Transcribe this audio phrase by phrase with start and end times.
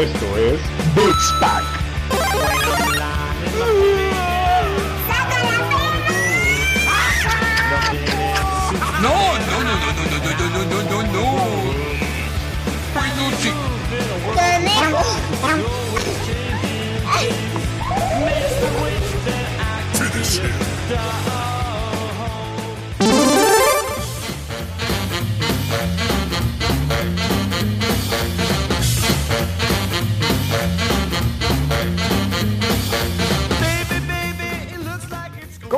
[0.00, 0.58] Esto es
[0.94, 1.62] Beats Pack.
[9.02, 11.24] No, no, no, no, no, no, no, no, no, no, no, no.
[12.94, 13.52] Peluche.
[19.92, 21.29] Finish him.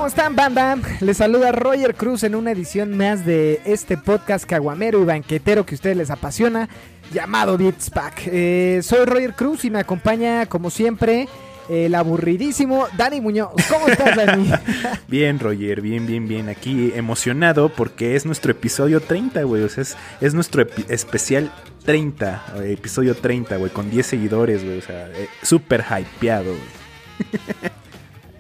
[0.02, 0.77] ¿Cómo están, banda?
[0.98, 5.77] Les saluda Roger Cruz en una edición más de este podcast caguamero y banquetero que
[5.77, 6.69] a ustedes les apasiona,
[7.12, 8.23] llamado Beats Pack.
[8.27, 11.28] Eh, soy Roger Cruz y me acompaña, como siempre,
[11.69, 13.52] el aburridísimo Dani Muñoz.
[13.70, 14.51] ¿Cómo estás, Dani?
[15.06, 16.48] Bien, Roger, bien, bien, bien.
[16.48, 19.62] Aquí emocionado porque es nuestro episodio 30, güey.
[19.62, 21.53] O sea, es, es nuestro especial
[21.84, 24.78] 30, eh, episodio 30, güey, con 10 seguidores, güey.
[24.78, 27.70] O sea, eh, súper hypeado, güey.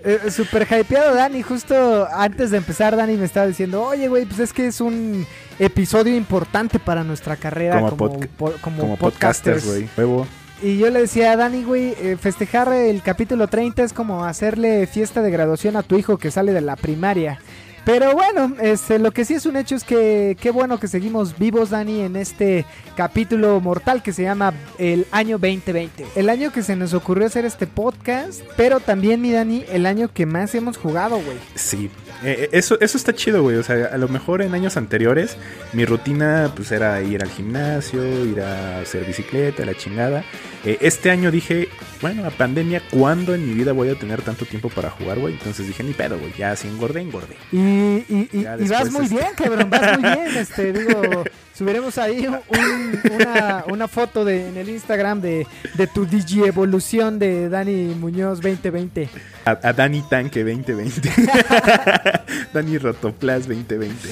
[0.04, 1.42] Eh, Super hypeado, Dani.
[1.42, 5.26] Justo antes de empezar, Dani me estaba diciendo, oye, güey, pues es que es un
[5.58, 9.64] episodio importante para nuestra carrera Como como, podca- po- como Como podcasters.
[9.66, 9.88] güey.
[10.62, 14.86] Y yo le decía a Dani, güey, eh, festejar el capítulo 30 es como hacerle
[14.86, 17.40] fiesta de graduación a tu hijo que sale de la primaria.
[17.84, 21.36] Pero bueno, este, lo que sí es un hecho es que qué bueno que seguimos
[21.36, 22.64] vivos, Dani, en este
[22.96, 26.06] capítulo mortal que se llama el año 2020.
[26.14, 30.10] El año que se nos ocurrió hacer este podcast, pero también, mi Dani, el año
[30.12, 31.38] que más hemos jugado, güey.
[31.56, 31.90] Sí.
[32.24, 33.56] Eh, eh, eso, eso está chido, güey.
[33.56, 35.36] O sea, a lo mejor en años anteriores
[35.72, 40.24] mi rutina pues era ir al gimnasio, ir a hacer bicicleta, la chingada.
[40.64, 41.68] Eh, este año dije,
[42.02, 45.34] bueno, la pandemia, ¿cuándo en mi vida voy a tener tanto tiempo para jugar, güey?
[45.34, 46.32] Entonces dije, ni pedo, güey.
[46.36, 47.36] Ya si engordé, engordé.
[47.52, 50.18] Y, y, y- vas muy este- bien, cabrón, vas muy bien.
[50.36, 51.24] Este, digo,
[51.56, 57.18] subiremos ahí un- una, una foto de, en el Instagram de, de tu Digi Evolución
[57.20, 59.08] de Dani Muñoz 2020.
[59.44, 61.10] A, a Dani Tanque 2020.
[62.52, 64.08] Dani Rotoplas 2020.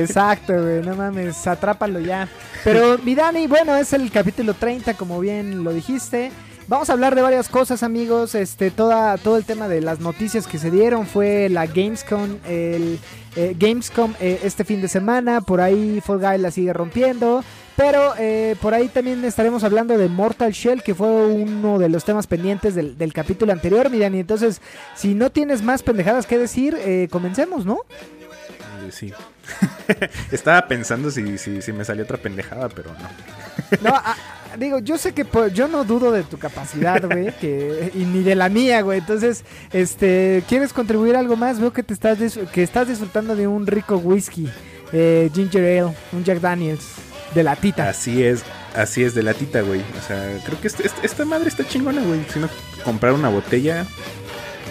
[0.00, 2.28] Exacto, güey, no mames, atrápalo ya.
[2.64, 6.30] Pero mi Dani, bueno, es el capítulo 30, como bien lo dijiste.
[6.68, 8.34] Vamos a hablar de varias cosas, amigos.
[8.34, 12.98] Este, toda, todo el tema de las noticias que se dieron fue la Gamescom, el
[13.36, 15.40] eh, Gamescom eh, este fin de semana.
[15.42, 17.44] Por ahí Fall Guy la sigue rompiendo.
[17.76, 22.04] Pero eh, por ahí también estaremos hablando de Mortal Shell, que fue uno de los
[22.04, 24.18] temas pendientes del, del capítulo anterior, mi Dani.
[24.18, 24.60] Entonces,
[24.96, 27.74] si no tienes más pendejadas que decir, eh, comencemos, ¿no?
[28.84, 29.12] Eh, Sí.
[30.32, 33.88] Estaba pensando si, si, si me salió otra pendejada, pero no.
[33.90, 34.16] No, a-
[34.56, 35.24] digo, yo sé que
[35.54, 38.98] yo no dudo de tu capacidad, güey, que y ni de la mía, güey.
[38.98, 41.60] Entonces, este, ¿quieres contribuir algo más?
[41.60, 42.18] Veo que te estás
[42.52, 44.48] que estás disfrutando de un rico whisky,
[44.92, 46.84] eh, ginger ale, un Jack Daniels
[47.34, 47.88] de latita.
[47.88, 48.42] Así es,
[48.74, 49.80] así es de latita, güey.
[49.80, 52.20] O sea, creo que este- este- esta madre está chingona, güey.
[52.32, 52.48] Si no,
[52.84, 53.84] comprar una botella,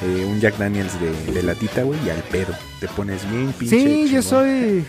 [0.01, 2.53] eh, un Jack Daniels de, de latita, güey, y al pedo.
[2.79, 3.77] Te pones bien pinche.
[3.79, 4.83] Sí, yo soy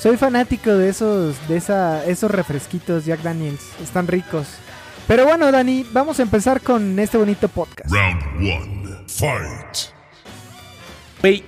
[0.00, 4.46] soy fanático de esos de esa esos refresquitos Jack Daniels, están ricos.
[5.06, 7.92] Pero bueno, Dani, vamos a empezar con este bonito podcast.
[7.92, 9.04] Round one.
[9.08, 9.92] Fight.
[11.20, 11.44] Güey,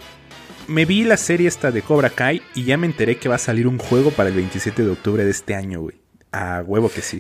[0.67, 3.39] me vi la serie esta de Cobra Kai y ya me enteré que va a
[3.39, 6.02] salir un juego para el 27 de octubre de este año, güey.
[6.33, 7.19] A huevo que sí.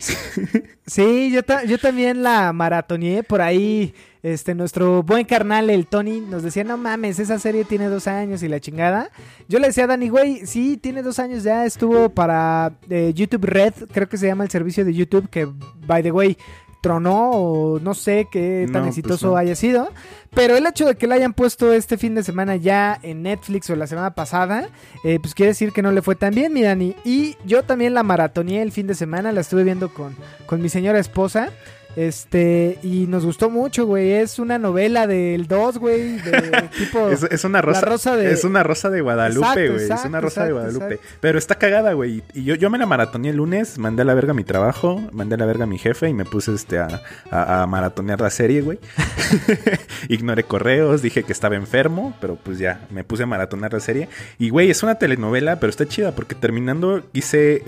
[0.87, 3.95] Sí, yo, yo también la maratoneé por ahí.
[4.23, 8.43] Este, nuestro buen carnal, el Tony, nos decía, no mames, esa serie tiene dos años
[8.43, 9.11] y la chingada.
[9.49, 13.45] Yo le decía a Dani, güey, sí, tiene dos años ya, estuvo para eh, YouTube
[13.45, 15.49] Red, creo que se llama el servicio de YouTube, que,
[15.87, 16.37] by the way,
[16.83, 19.37] tronó o no sé qué tan No, pues exitoso no.
[19.39, 19.91] haya sido.
[20.35, 23.71] Pero el hecho de que la hayan puesto este fin de semana ya en Netflix
[23.71, 24.69] o la semana pasada,
[25.05, 26.95] eh, pues quiere decir que no le fue tan bien, mi Dani.
[27.05, 30.17] Y yo también la maratoneé el fin de semana, la estuve viendo con,
[30.47, 31.51] con mi señora esposa.
[31.95, 34.13] Este, y nos gustó mucho, güey.
[34.13, 36.17] Es una novela del 2, güey.
[36.19, 37.11] De tipo.
[37.11, 39.85] Es, es una rosa, La rosa de- es una rosa de Guadalupe, Exacto, güey.
[40.01, 41.01] Es una rosa de Guadalupe.
[41.21, 42.23] Pero está cagada, güey.
[42.35, 45.35] Y yo, yo me la maratoneé el lunes, mandé a la verga mi trabajo, mandé
[45.35, 46.89] a la verga a mi jefe y me puse este a,
[47.31, 48.79] a- a maratonear la serie, güey.
[50.09, 54.09] Ignoré correos, dije que estaba enfermo, pero pues ya, me puse a maratonear la serie.
[54.39, 57.65] Y güey, es una telenovela, pero está chida porque terminando quise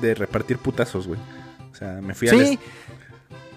[0.00, 1.20] de repartir putazos, güey.
[1.72, 2.58] O sea, me fui a Sí.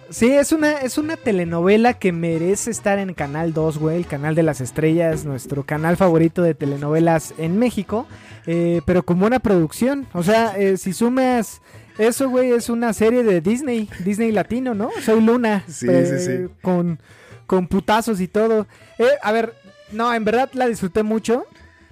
[0.09, 4.33] Sí, es una, es una telenovela que merece estar en Canal 2, güey, el canal
[4.33, 8.07] de las estrellas, nuestro canal favorito de telenovelas en México,
[8.47, 10.07] eh, pero con buena producción.
[10.13, 11.61] O sea, eh, si sumas
[11.99, 14.89] eso, güey, es una serie de Disney, Disney latino, ¿no?
[15.03, 16.53] Soy Luna, Sí, eh, sí, sí.
[16.61, 16.99] Con,
[17.45, 18.65] con putazos y todo.
[18.97, 19.53] Eh, a ver,
[19.91, 21.45] no, en verdad la disfruté mucho.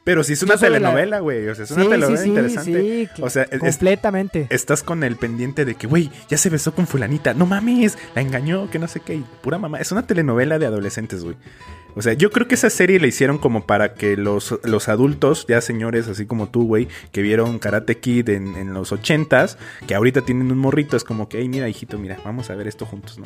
[0.07, 1.49] Pero sí es una la- telenovela, güey.
[1.49, 3.09] O sea, es una Sí, telenovela sí, sí, interesante.
[3.13, 4.47] sí, o sea, es- completamente.
[4.49, 7.33] estás con el pendiente de que, güey, ya se besó con fulanita.
[7.33, 9.15] No mames, la engañó, que no sé qué.
[9.15, 9.79] y Pura mamá.
[9.81, 11.35] Es una telenovela de adolescentes, güey.
[11.95, 15.45] O sea, yo creo que esa serie la hicieron como para que los, los adultos,
[15.49, 19.57] ya señores así como tú, güey, que vieron Karate Kid en, en los ochentas,
[19.87, 22.67] que ahorita tienen un morrito, es como que, hey, mira, hijito, mira, vamos a ver
[22.67, 23.25] esto juntos, ¿no?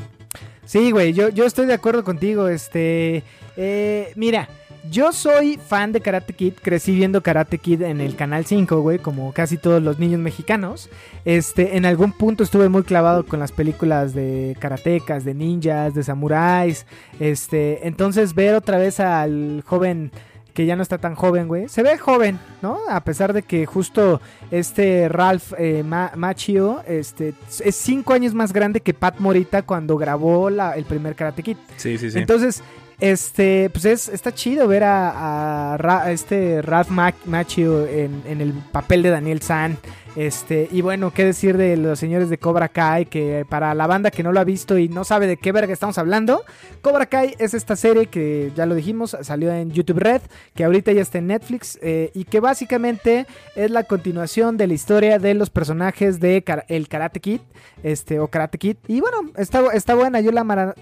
[0.66, 2.48] Sí, güey, yo, yo estoy de acuerdo contigo.
[2.48, 3.24] Este,
[3.58, 4.48] eh, mira,
[4.90, 8.98] yo soy fan de Karate Kid, crecí viendo Karate Kid en el Canal 5, güey,
[9.00, 10.90] como casi todos los niños mexicanos.
[11.24, 16.04] Este, en algún punto estuve muy clavado con las películas de karatecas, de ninjas, de
[16.04, 16.86] samuráis.
[17.20, 20.12] Este, entonces ver otra vez al joven
[20.54, 21.70] que ya no está tan joven, güey.
[21.70, 22.78] Se ve joven, ¿no?
[22.90, 24.20] A pesar de que justo
[24.52, 29.96] este Ralph eh, Ma- Macchio este, es cinco años más grande que Pat Morita cuando
[29.96, 31.56] grabó la- el primer Karate Kid.
[31.78, 32.20] Sí, sí, sí.
[32.20, 32.62] Entonces,
[33.02, 35.76] este, pues es, está chido ver a,
[36.12, 39.78] este Ralph Mac- Macchio en, en el papel de Daniel San.
[40.16, 44.12] Este, y bueno, qué decir de los señores de Cobra Kai, que para la banda
[44.12, 46.44] que no lo ha visto y no sabe de qué verga estamos hablando,
[46.82, 50.22] Cobra Kai es esta serie que ya lo dijimos, salió en YouTube Red,
[50.54, 53.26] que ahorita ya está en Netflix, eh, y que básicamente
[53.56, 57.40] es la continuación de la historia de los personajes de el Karate Kid,
[57.84, 58.76] este, o Karate Kid.
[58.88, 60.76] Y bueno, está, está buena, yo la mara-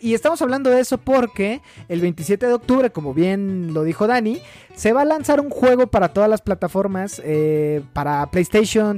[0.00, 4.40] y estamos hablando de eso porque el 27 de octubre, como bien lo dijo Dani,
[4.74, 8.43] se va a lanzar un juego para todas las plataformas, eh, para PlayStation,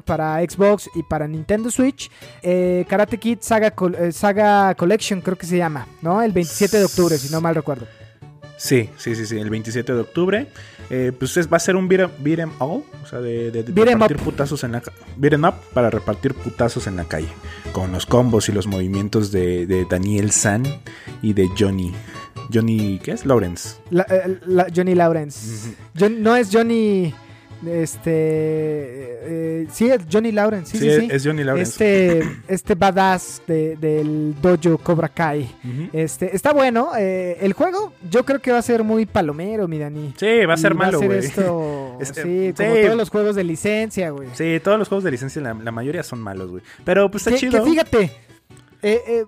[0.05, 2.11] para Xbox y para Nintendo Switch.
[2.43, 6.23] eh, Karate Kid Saga, Col- eh, Saga Collection creo que se llama, ¿no?
[6.23, 7.87] El 27 de octubre, si no mal recuerdo.
[8.59, 10.47] Sí, sí, sí, sí, el 27 de octubre.
[10.89, 13.51] Eh, pues es- va a ser un beat 'em- beat 'em all, o sea, de,
[13.51, 14.23] de- de 'em repartir up.
[14.23, 17.29] putazos en la ca- beat 'em up para repartir putazos en la calle.
[17.73, 20.63] Con los combos y los movimientos de, de Daniel San
[21.23, 21.93] y de Johnny.
[22.55, 23.27] Johnny, ¿qué es?
[23.27, 23.77] Lawrence.
[23.91, 24.07] La-
[24.47, 25.75] la- Johnny Lawrence.
[25.99, 27.13] John- no es Johnny.
[27.65, 28.11] Este.
[29.63, 30.73] eh, sí, es Johnny Lawrence.
[30.73, 31.09] Sí, Sí, sí, sí.
[31.11, 31.71] es Johnny Lawrence.
[32.19, 35.49] Este, este badass de- del dojo Cobra Kai.
[35.93, 36.91] Este, está bueno.
[36.99, 40.15] eh, el juego, yo creo que va a ser muy palomero, mi Dani.
[40.17, 41.27] Sí, va a ser Y malo, Va a ser güey.
[41.27, 41.99] esto.
[42.01, 44.29] Es- sí, como todos los juegos de licencia, güey.
[44.35, 46.63] Sí, todos los juegos de licencia, la, la mayoría son malos, güey.
[46.85, 47.65] Pero pues está Que, chido.
[47.65, 48.03] que fíjate,
[48.83, 49.25] eh, eh,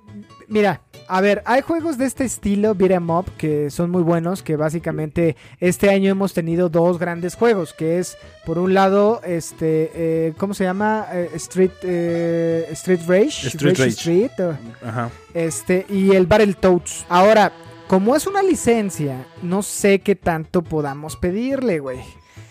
[0.49, 4.43] mira, a ver, hay juegos de este estilo, beat 'em up, que son muy buenos,
[4.43, 9.91] que básicamente este año hemos tenido dos grandes juegos, que es, por un lado, este,
[9.95, 11.07] eh, ¿cómo se llama?
[11.13, 13.49] Eh, Street, eh, Street Rage.
[13.49, 13.89] Street Rage.
[13.91, 15.11] Street, o- Ajá.
[15.35, 17.07] este, y el Battletoads.
[17.09, 17.53] Ahora,
[17.87, 22.01] como es una licencia, no sé qué tanto podamos pedirle, güey.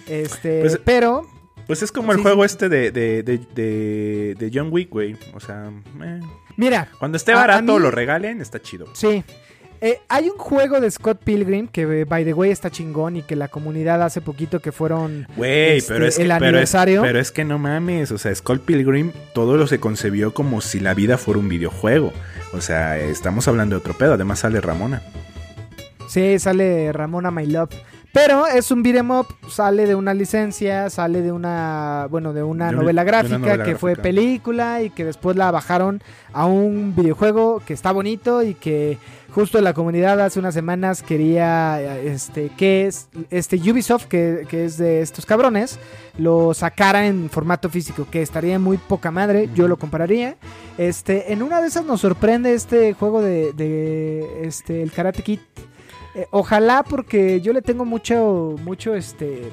[0.08, 1.24] Este, Pues, pero
[1.68, 2.46] Pues es como el juego sí.
[2.46, 5.18] este de, de, de, de, de John Wick, güey.
[5.36, 5.70] O sea,
[6.02, 6.22] eh.
[6.58, 8.88] Mira, cuando esté barato mí- lo regalen, está chido.
[8.94, 9.24] Sí.
[9.80, 13.22] Eh, hay un juego de Scott Pilgrim que, eh, by the way, está chingón y
[13.22, 15.28] que la comunidad hace poquito que fueron.
[15.40, 17.02] Este, pero es que el pero es- aniversario.
[17.04, 20.80] pero es que no mames, o sea, Skull Pilgrim todo lo se concebió como si
[20.80, 22.12] la vida fuera un videojuego.
[22.54, 25.04] O sea, estamos hablando de otro pedo, además sale Ramona.
[26.10, 27.70] Sí, sale Ramona My Love.
[28.18, 32.72] Pero es un beat'em up, sale de una licencia, sale de una, bueno, de una
[32.72, 36.02] De novela una gráfica novela que fue película y que después la bajaron
[36.34, 38.98] a un videojuego que está bonito y que
[39.30, 44.80] justo la comunidad hace unas semanas quería, este, que es, este Ubisoft, que, que es
[44.80, 45.78] de estos cabrones,
[46.18, 50.38] lo sacara en formato físico, que estaría muy poca madre, yo lo compraría.
[50.80, 55.40] Este, en una de esas nos sorprende este juego de, de este, el Karate Kid.
[56.18, 59.44] Eh, ojalá porque yo le tengo mucho, mucho, este,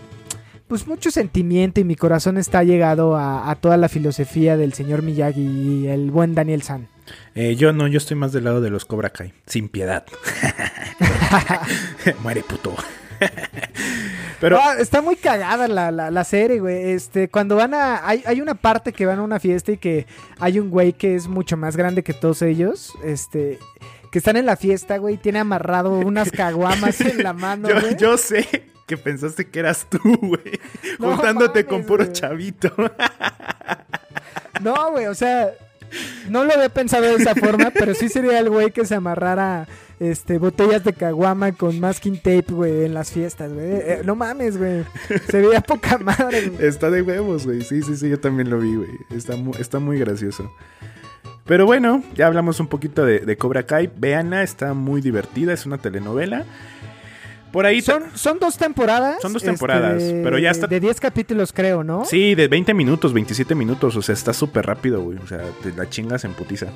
[0.66, 5.02] pues mucho sentimiento y mi corazón está llegado a, a toda la filosofía del señor
[5.02, 6.88] Miyagi y el buen Daniel San.
[7.34, 10.06] Eh, yo no, yo estoy más del lado de los Cobra Kai, sin piedad.
[12.22, 12.74] Muere puto.
[14.40, 16.92] Pero Ah, está muy cagada la, la, la serie, güey.
[16.92, 18.06] Este, cuando van a.
[18.06, 20.06] Hay, hay una parte que van a una fiesta y que
[20.38, 22.92] hay un güey que es mucho más grande que todos ellos.
[23.04, 23.58] Este.
[24.14, 25.16] Que están en la fiesta, güey.
[25.16, 27.96] Tiene amarrado unas caguamas en la mano, yo, güey.
[27.96, 28.46] yo sé
[28.86, 30.60] que pensaste que eras tú, güey.
[31.00, 32.12] No juntándote mames, con puro güey.
[32.12, 32.72] chavito.
[34.60, 35.50] No, güey, o sea,
[36.28, 39.66] no lo había pensado de esa forma, pero sí sería el güey que se amarrara
[39.98, 43.66] este botellas de caguama con masking tape, güey, en las fiestas, güey.
[43.66, 44.84] Eh, no mames, güey.
[45.28, 46.68] Se veía poca madre, güey.
[46.68, 47.62] Está de huevos, güey.
[47.62, 48.90] Sí, sí, sí, yo también lo vi, güey.
[49.10, 50.52] Está está muy gracioso.
[51.46, 53.90] Pero bueno, ya hablamos un poquito de, de Cobra Kai.
[53.96, 56.44] Véanla, está muy divertida, es una telenovela.
[57.52, 59.18] Por ahí Son, son dos temporadas.
[59.22, 62.04] Son dos este, temporadas, pero ya está- De 10 capítulos, creo, ¿no?
[62.04, 63.94] Sí, de 20 minutos, 27 minutos.
[63.94, 65.18] O sea, está súper rápido, güey.
[65.18, 66.66] O sea, te la chingas en putiza.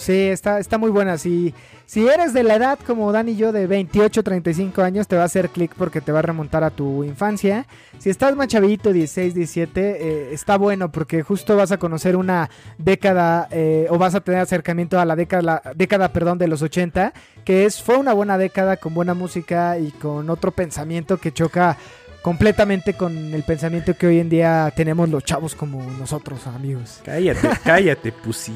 [0.00, 1.18] Sí, está, está muy buena.
[1.18, 1.52] Si,
[1.84, 5.22] si eres de la edad como Dan y yo, de 28, 35 años, te va
[5.22, 7.66] a hacer clic porque te va a remontar a tu infancia.
[7.98, 12.48] Si estás más chavito, 16, 17, eh, está bueno porque justo vas a conocer una
[12.78, 16.62] década eh, o vas a tener acercamiento a la década, la década perdón, de los
[16.62, 17.12] 80,
[17.44, 21.76] que es, fue una buena década con buena música y con otro pensamiento que choca
[22.22, 27.00] completamente con el pensamiento que hoy en día tenemos los chavos como nosotros, amigos.
[27.04, 28.54] Cállate, cállate, pussy.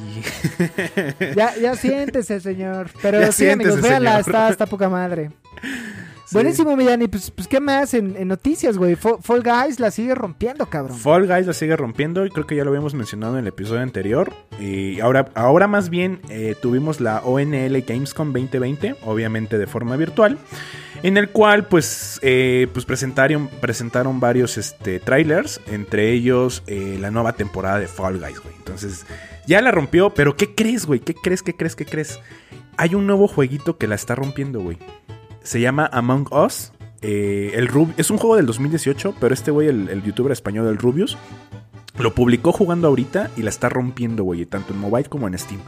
[1.35, 2.91] Ya, ya siéntese, señor.
[3.03, 5.31] Pero Ya sí, amigos, véanla, está, está poca madre.
[6.33, 7.07] Buenísimo, Millani.
[7.09, 8.97] Pues, pues, ¿qué más en, en noticias, güey?
[8.97, 10.99] Fa- Fall Guys la sigue rompiendo, cabrón.
[10.99, 13.83] Fall Guys la sigue rompiendo y creo que ya lo habíamos mencionado en el episodio
[13.83, 14.33] anterior.
[14.59, 20.39] Y ahora, ahora más bien eh, tuvimos la ONL Gamescom 2020, obviamente de forma virtual,
[21.03, 27.11] en el cual pues, eh, pues presentaron, presentaron varios este, trailers, entre ellos eh, la
[27.11, 28.55] nueva temporada de Fall Guys, güey.
[28.57, 29.05] Entonces
[29.47, 31.01] ya la rompió, pero ¿qué crees, güey?
[31.01, 32.19] ¿Qué crees, qué crees, qué crees?
[32.77, 34.79] Hay un nuevo jueguito que la está rompiendo, güey.
[35.45, 36.73] Se llama Among Us.
[37.03, 40.79] Eh, el Rub- es un juego del 2018, pero este güey, el, youtuber español, el
[40.79, 41.17] Rubius,
[41.99, 45.61] lo publicó jugando ahorita y la está rompiendo, güey, tanto en mobile como en Steam.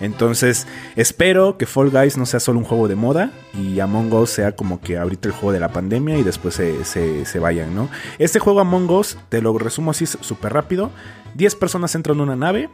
[0.00, 4.30] Entonces, espero que Fall Guys no sea solo un juego de moda y Among Us
[4.30, 7.74] sea como que ahorita el juego de la pandemia y después se, se- se vayan,
[7.74, 7.88] ¿no?
[8.18, 10.90] Este juego Among Us, te lo resumo así súper rápido.
[11.34, 12.68] 10 personas entran en una nave,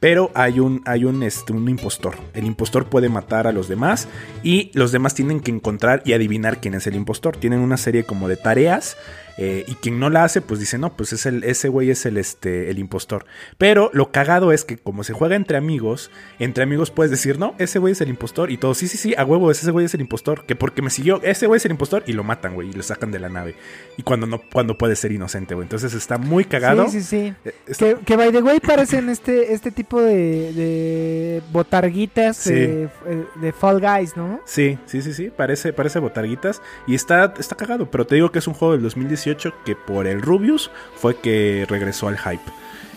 [0.00, 2.16] pero hay un, hay un, este, un impostor.
[2.34, 4.08] El impostor puede matar a los demás
[4.42, 7.36] y los demás tienen que encontrar y adivinar quién es el impostor.
[7.36, 8.96] Tienen una serie como de tareas
[9.38, 12.06] eh, y quien no la hace, pues dice, no, pues es el, ese güey es
[12.06, 13.26] el, este, el impostor.
[13.58, 17.54] Pero lo cagado es que como se juega entre amigos, entre amigos puedes decir, no,
[17.58, 19.94] ese güey es el impostor y todos, sí, sí, sí, a huevo, ese güey es
[19.94, 22.70] el impostor, que porque me siguió, ese güey es el impostor y lo matan, güey,
[22.70, 23.54] y lo sacan de la nave.
[23.96, 25.64] Y cuando no, cuando puede ser inocente, güey.
[25.64, 26.88] Entonces está muy cagado.
[26.88, 27.34] Sí, sí, sí.
[27.44, 32.52] Eh, es- Que, que by the way parecen este, este tipo de, de botarguitas Sí.
[32.54, 32.88] de,
[33.36, 34.40] de Fall Guys, ¿no?
[34.46, 38.38] Sí, sí, sí, sí, parece, parece botarguitas y está, está cagado, pero te digo que
[38.38, 42.42] es un juego del 2018 que por el Rubius fue que regresó al hype.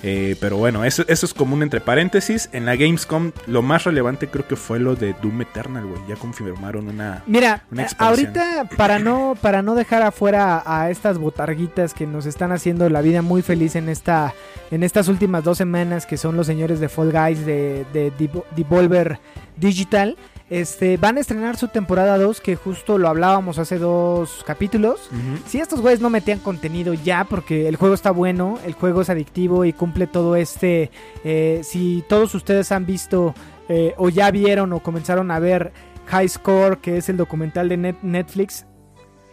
[0.01, 2.47] Eh, pero bueno, eso, eso es como un entre paréntesis.
[2.53, 6.01] En la Gamescom lo más relevante creo que fue lo de Doom Eternal, güey.
[6.07, 7.21] Ya confirmaron una...
[7.27, 12.25] Mira, Una eh, ahorita para no para no dejar afuera a estas botarguitas que nos
[12.25, 14.33] están haciendo la vida muy feliz en esta
[14.71, 18.45] en estas últimas dos semanas que son los señores de Fall Guys de, de Devo-
[18.55, 19.19] Devolver
[19.57, 20.15] Digital,
[20.49, 25.09] este van a estrenar su temporada 2 que justo lo hablábamos hace dos capítulos.
[25.47, 29.09] Si estos güeyes no metían contenido ya, porque el juego está bueno, el juego es
[29.09, 30.91] adictivo y cumple todo este.
[31.23, 33.33] eh, si todos ustedes han visto
[33.67, 35.71] eh, o ya vieron o comenzaron a ver
[36.07, 38.65] High Score, que es el documental de Net- Netflix,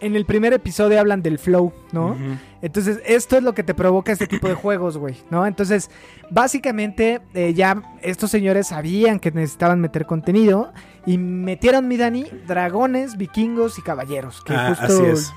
[0.01, 2.17] en el primer episodio hablan del flow, ¿no?
[2.63, 5.47] Entonces, esto es lo que te provoca este tipo de juegos, güey, ¿no?
[5.47, 5.91] Entonces,
[6.31, 10.73] básicamente, eh, ya estos señores sabían que necesitaban meter contenido
[11.07, 14.43] y metieron, mi Dani, dragones, vikingos y caballeros.
[14.43, 15.33] Que Ah, justo así es.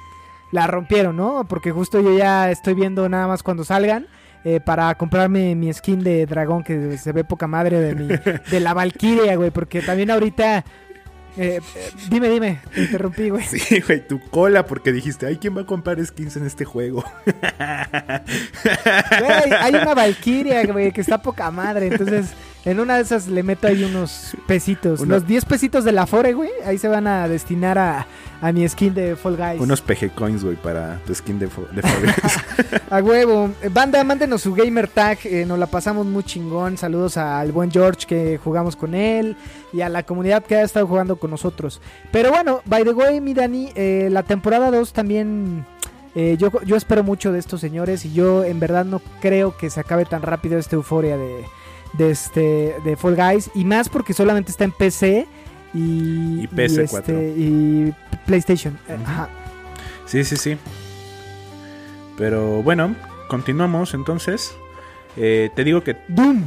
[0.52, 1.46] la rompieron, ¿no?
[1.48, 4.08] Porque justo yo ya estoy viendo nada más cuando salgan.
[4.46, 8.60] eh, para comprarme mi skin de dragón que se ve poca madre de mi de
[8.62, 10.64] la Valkyria, güey, porque también ahorita
[11.38, 13.44] eh, eh, dime, dime, te interrumpí, güey.
[13.48, 17.04] Sí, güey, tu cola porque dijiste, ay, ¿quién va a comprar skins en este juego?
[17.26, 17.36] Güey,
[19.60, 21.88] hay una Valkyria, güey, que está poca madre.
[21.88, 22.28] Entonces,
[22.66, 25.00] en una de esas le meto ahí unos pesitos.
[25.02, 26.50] Una- Los 10 pesitos de la Fore, güey.
[26.66, 28.06] Ahí se van a destinar a,
[28.42, 29.62] a mi skin de Fall Guys.
[29.62, 32.82] Unos PG coins, güey, para tu skin de, fo- de Fall Guys.
[32.92, 33.50] A huevo.
[33.62, 35.20] Eh, Banda, mándenos su gamer tag.
[35.24, 36.78] eh, nos la pasamos muy chingón.
[36.78, 39.36] Saludos al buen George que jugamos con él.
[39.72, 41.82] Y a la comunidad que ha estado jugando con nosotros.
[42.12, 45.66] Pero bueno, by the way, mi Dani, eh, la temporada 2 también.
[46.16, 48.04] eh, yo, yo espero mucho de estos señores.
[48.06, 51.46] Y yo en verdad no creo que se acabe tan rápido esta euforia de,
[51.94, 53.50] de, este, de Fall Guys.
[53.54, 55.28] Y más porque solamente está en PC.
[55.74, 56.84] Y, Y PS4.
[56.84, 57.94] este, y
[58.26, 58.78] PlayStation.
[58.88, 59.30] Eh, ajá.
[60.06, 60.58] Sí, sí, sí.
[62.18, 62.96] Pero bueno,
[63.28, 64.56] continuamos entonces.
[65.16, 66.44] Eh, te digo que Doom.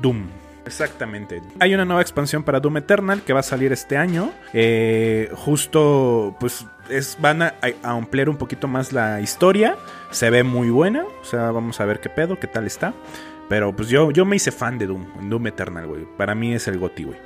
[0.00, 0.26] Doom.
[0.64, 1.42] Exactamente.
[1.58, 4.32] Hay una nueva expansión para Doom Eternal que va a salir este año.
[4.52, 9.76] Eh, justo, pues, es, van a, a ampliar un poquito más la historia.
[10.12, 11.04] Se ve muy buena.
[11.20, 12.94] O sea, vamos a ver qué pedo, qué tal está.
[13.48, 16.06] Pero pues yo, yo me hice fan de Doom, en Doom Eternal, güey.
[16.16, 17.18] Para mí es el goti, güey.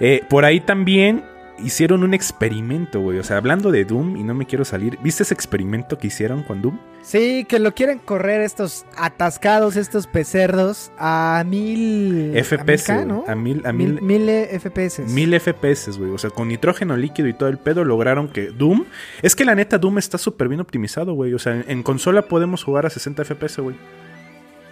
[0.00, 1.24] Eh, por ahí también
[1.58, 3.18] hicieron un experimento, güey.
[3.18, 4.98] O sea, hablando de Doom y no me quiero salir.
[5.02, 6.78] ¿Viste ese experimento que hicieron con Doom?
[7.02, 12.32] Sí, que lo quieren correr estos atascados, estos pecerdos a mil...
[12.42, 13.24] FPS, a mil, K, ¿no?
[13.26, 15.00] a mil, a mil, mil, mil, FPS.
[15.08, 16.10] Mil FPS, güey.
[16.10, 18.84] O sea, con nitrógeno líquido y todo el pedo lograron que Doom.
[19.22, 21.32] Es que la neta, Doom está súper bien optimizado, güey.
[21.34, 23.76] O sea, en, en consola podemos jugar a 60 FPS, güey.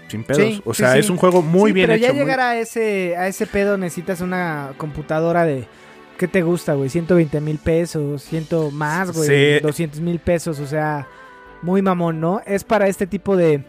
[0.08, 0.42] Sin pedos.
[0.42, 0.98] Sí, o sea, sí.
[1.00, 2.06] es un juego muy bien pero hecho.
[2.06, 5.66] ya muy- llegar a ese, a ese pedo necesitas una computadora de...
[6.18, 6.88] ¿Qué te gusta, güey?
[6.90, 9.56] 120 mil pesos, ciento más, güey.
[9.58, 9.60] Sí.
[9.60, 11.08] 200 mil pesos, o sea,
[11.60, 12.40] muy mamón, ¿no?
[12.46, 13.64] Es para este tipo de,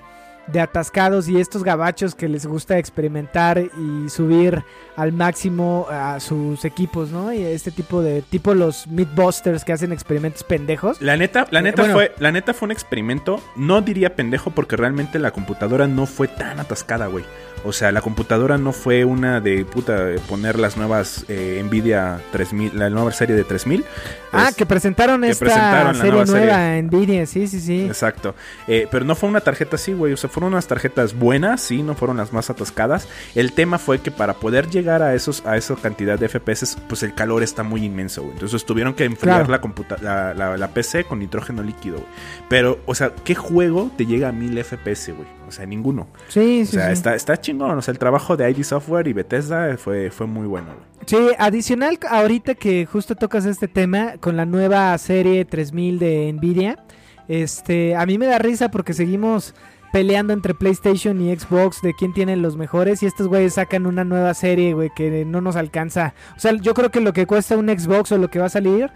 [0.47, 4.63] de atascados y estos gabachos que les gusta experimentar y subir
[4.95, 7.33] al máximo a sus equipos, ¿no?
[7.33, 8.21] Y este tipo de...
[8.21, 11.01] Tipo los Mythbusters que hacen experimentos pendejos.
[11.01, 11.93] La neta, la Eh, neta bueno.
[11.95, 13.41] fue, la neta fue un experimento.
[13.55, 17.25] No diría pendejo porque realmente la computadora no fue tan atascada, güey.
[17.65, 22.77] O sea, la computadora no fue una de puta poner las nuevas eh, Nvidia 3000,
[22.77, 23.84] la nueva serie de 3000.
[24.31, 26.81] Ah, Es- que presentaron que esta presentaron serie nueva nueva, serie.
[26.84, 27.86] Nvidia, sí, sí, sí.
[27.86, 28.36] Exacto.
[28.67, 30.13] Eh, pero no fue una tarjeta así, güey.
[30.13, 33.07] O sea, fueron unas tarjetas buenas, sí, no fueron las más atascadas.
[33.34, 37.01] El tema fue que para poder llegar a esos, a esa cantidad de FPS, pues
[37.03, 38.34] el calor está muy inmenso, güey.
[38.34, 39.51] Entonces tuvieron que enfriar Claro.
[39.51, 42.07] la, computa la, la- la PC con nitrógeno líquido, güey.
[42.50, 45.27] Pero, o sea, ¿qué juego te llega a 1000 FPS, güey?
[45.47, 46.07] O sea, ninguno.
[46.27, 46.93] Sí, O sí, sea, sí.
[46.93, 47.77] está, está chingón.
[47.77, 50.67] O sea, el trabajo de ID Software y Bethesda fue, fue muy bueno.
[51.05, 56.79] Sí, adicional ahorita que justo tocas este tema con la nueva serie 3000 de Nvidia,
[57.27, 59.53] este, a mí me da risa porque seguimos
[59.91, 64.03] peleando entre PlayStation y Xbox de quién tiene los mejores y estos güeyes sacan una
[64.03, 66.13] nueva serie, güey, que no nos alcanza.
[66.35, 68.49] O sea, yo creo que lo que cuesta un Xbox o lo que va a
[68.49, 68.91] salir,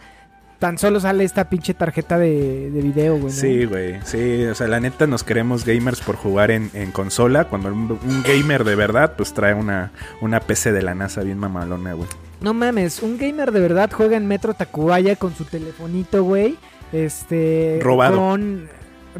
[0.60, 3.24] tan solo sale esta pinche tarjeta de, de video, güey.
[3.24, 3.30] ¿no?
[3.32, 4.00] Sí, güey.
[4.04, 7.46] Sí, o sea, la neta nos queremos gamers por jugar en, en consola.
[7.46, 11.40] Cuando un, un gamer de verdad, pues trae una, una PC de la NASA bien
[11.40, 12.10] mamalona, güey.
[12.42, 16.58] No mames, un gamer de verdad juega en Metro Tacubaya con su telefonito, güey.
[16.92, 17.80] Este.
[17.82, 18.18] Robado.
[18.18, 18.68] Con,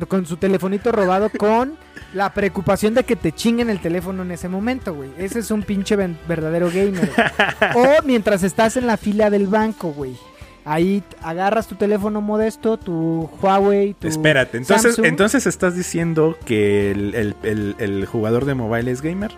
[0.08, 1.78] con su telefonito robado, con
[2.14, 5.10] la preocupación de que te chinguen el teléfono en ese momento, güey.
[5.18, 7.10] Ese es un pinche verdadero gamer.
[7.16, 7.72] güey.
[7.76, 10.18] o mientras estás en la fila del banco, güey.
[10.66, 14.08] Ahí agarras tu teléfono modesto, tu Huawei, tu.
[14.08, 15.06] Espérate, entonces, Samsung.
[15.06, 19.32] entonces estás diciendo que el, el- el- el jugador de mobile es gamer.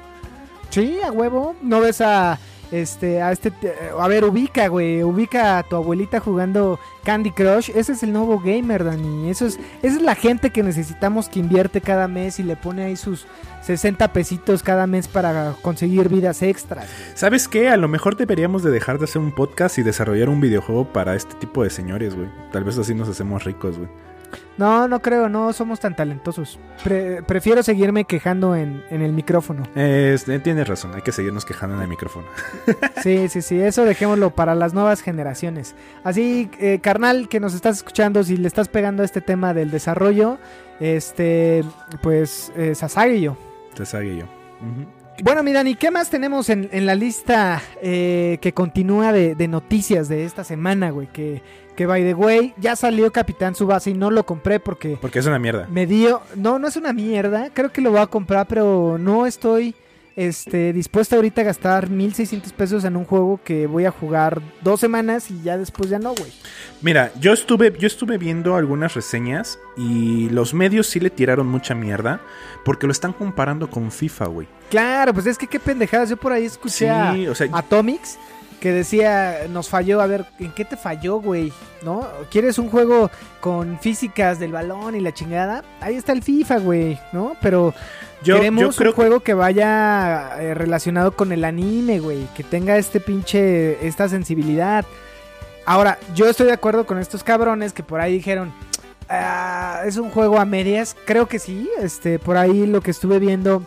[0.69, 1.55] Sí, a huevo.
[1.61, 2.39] No ves a
[2.71, 7.69] este a este te- a ver, ubica, güey, ubica a tu abuelita jugando Candy Crush.
[7.75, 9.29] Ese es el nuevo gamer, Dani.
[9.29, 12.83] Eso es esa es la gente que necesitamos que invierte cada mes y le pone
[12.85, 13.25] ahí sus
[13.63, 16.87] 60 pesitos cada mes para conseguir vidas extras.
[17.13, 17.69] ¿Sabes qué?
[17.69, 21.15] A lo mejor deberíamos de dejar de hacer un podcast y desarrollar un videojuego para
[21.15, 22.29] este tipo de señores, güey.
[22.51, 23.89] Tal vez así nos hacemos ricos, güey.
[24.57, 26.59] No, no creo, no somos tan talentosos.
[26.83, 29.63] Pre- prefiero seguirme quejando en, en el micrófono.
[29.75, 32.27] Eh, es- tienes razón, hay que seguirnos quejando en el micrófono.
[33.01, 35.75] Sí, sí, sí, eso dejémoslo para las nuevas generaciones.
[36.03, 39.71] Así, eh, carnal, que nos estás escuchando, si le estás pegando a este tema del
[39.71, 40.37] desarrollo,
[40.79, 41.63] este,
[42.01, 43.37] pues, eh, Sasagi y yo.
[43.83, 44.25] Sabe yo.
[44.25, 44.85] Ujú.
[45.23, 49.47] Bueno, mi Dani, ¿qué más tenemos en, en la lista eh, que continúa de, de
[49.47, 51.07] noticias de esta semana, güey?
[51.07, 51.43] Que,
[51.75, 55.27] que, by the way, ya salió Capitán Subasa y no lo compré porque Porque es
[55.27, 55.67] una mierda.
[55.69, 56.21] me dio...
[56.35, 59.75] No, no es una mierda, creo que lo voy a comprar, pero no estoy
[60.15, 64.79] este, dispuesto ahorita a gastar 1600 pesos en un juego que voy a jugar dos
[64.79, 66.31] semanas y ya después ya no, güey.
[66.81, 71.75] Mira, yo estuve, yo estuve viendo algunas reseñas y los medios sí le tiraron mucha
[71.75, 72.21] mierda
[72.65, 74.47] porque lo están comparando con FIFA, güey.
[74.69, 76.09] Claro, pues es que qué pendejadas.
[76.09, 78.17] Yo por ahí escuché a Sí, o sea, Atomics
[78.61, 81.51] que decía, nos falló, a ver, ¿en qué te falló, güey?
[81.81, 82.07] ¿No?
[82.29, 85.63] ¿Quieres un juego con físicas del balón y la chingada?
[85.81, 87.33] Ahí está el FIFA, güey, ¿no?
[87.41, 87.73] Pero
[88.23, 92.43] yo, queremos yo creo un juego que vaya eh, relacionado con el anime, güey, que
[92.43, 94.85] tenga este pinche, esta sensibilidad.
[95.65, 98.53] Ahora, yo estoy de acuerdo con estos cabrones que por ahí dijeron,
[99.09, 100.95] "Ah, es un juego a medias.
[101.05, 103.63] Creo que sí, este, por ahí lo que estuve viendo,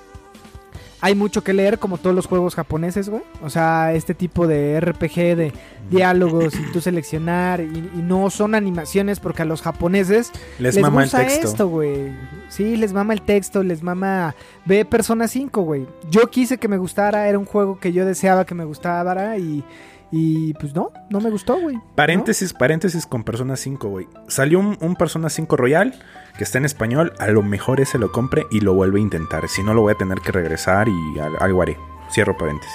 [1.04, 3.22] hay mucho que leer como todos los juegos japoneses, güey.
[3.42, 5.52] O sea, este tipo de RPG de
[5.90, 10.82] diálogos y tú seleccionar y, y no son animaciones porque a los japoneses les, les
[10.82, 11.46] mama el gusta texto.
[11.46, 12.10] esto, güey.
[12.48, 14.34] Sí, les mama el texto, les mama...
[14.64, 15.86] Ve Persona 5, güey.
[16.10, 19.62] Yo quise que me gustara, era un juego que yo deseaba que me gustara y...
[20.10, 21.76] Y pues no, no me gustó, güey.
[21.76, 21.84] ¿no?
[21.96, 24.06] Paréntesis, paréntesis con Persona 5, güey.
[24.28, 25.94] Salió un, un Persona 5 Royal
[26.36, 27.12] que está en español.
[27.18, 29.48] A lo mejor ese lo compre y lo vuelve a intentar.
[29.48, 31.76] Si no, lo voy a tener que regresar y al- algo haré.
[32.10, 32.74] Cierro paréntesis.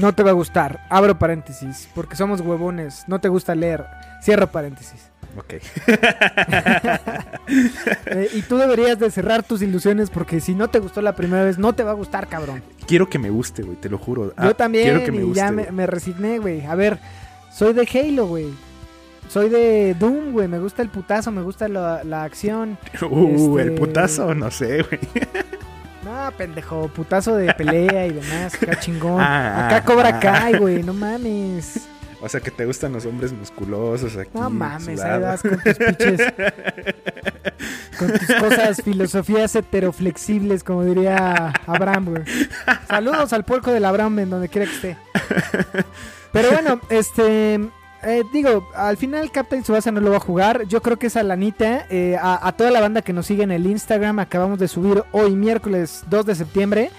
[0.00, 0.86] No te va a gustar.
[0.90, 3.04] Abro paréntesis, porque somos huevones.
[3.08, 3.84] No te gusta leer.
[4.22, 5.10] Cierro paréntesis.
[5.36, 5.54] Ok.
[8.06, 11.44] Eh, y tú deberías de cerrar tus ilusiones porque si no te gustó la primera
[11.44, 12.62] vez, no te va a gustar, cabrón.
[12.86, 14.32] Quiero que me guste, güey, te lo juro.
[14.36, 15.36] Ah, Yo también, Quiero que me y guste.
[15.38, 16.64] ya me, me resigné, güey.
[16.64, 16.98] A ver,
[17.52, 18.46] soy de Halo, güey.
[19.28, 20.48] Soy de Doom, güey.
[20.48, 22.78] Me gusta el putazo, me gusta la, la acción.
[23.02, 25.00] Uh, este- el putazo, no sé, güey.
[26.04, 29.20] No, pendejo, putazo de pelea y demás, acá chingón.
[29.20, 31.86] Ah, acá Cobra ah, Kai, güey, no mames.
[32.20, 34.30] O sea, que te gustan los hombres musculosos aquí.
[34.34, 36.20] No mames, ahí vas con tus pinches.
[37.98, 42.22] con tus cosas, filosofías heteroflexibles, como diría Abraham, güey.
[42.88, 44.96] Saludos al puerco del Abraham en donde quiera que esté.
[46.32, 47.60] Pero bueno, este...
[48.04, 50.64] eh, digo, al final Captain Subasa no lo va a jugar.
[50.66, 53.50] Yo creo que esa lanita, eh, a, a toda la banda que nos sigue en
[53.52, 56.90] el Instagram, acabamos de subir hoy miércoles 2 de septiembre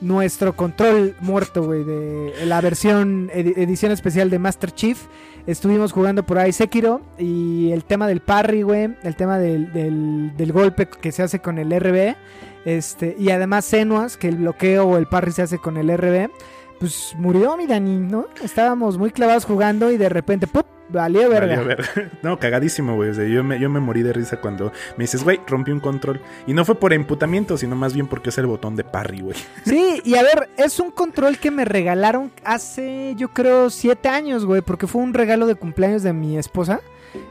[0.00, 4.98] nuestro control muerto, güey, de la versión edi- edición especial de Master Chief.
[5.46, 10.36] Estuvimos jugando por ahí Sekiro y el tema del parry, güey, el tema del, del-
[10.36, 12.16] del golpe que se hace con el RB,
[12.66, 16.30] este, y además Senuas, que el bloqueo o el parry se hace con el RB.
[16.84, 18.26] Pues murió mi Dani, ¿no?
[18.42, 20.66] Estábamos muy clavados jugando y de repente, ¡pup!
[20.90, 21.56] Valió verga.
[21.56, 21.88] Valió verga.
[22.22, 23.08] No, cagadísimo, güey.
[23.08, 25.80] O sea, yo, me, yo me morí de risa cuando me dices, güey, rompí un
[25.80, 26.20] control.
[26.46, 29.36] Y no fue por emputamiento, sino más bien porque es el botón de parry, güey.
[29.64, 34.44] Sí, y a ver, es un control que me regalaron hace, yo creo, siete años,
[34.44, 36.82] güey, porque fue un regalo de cumpleaños de mi esposa.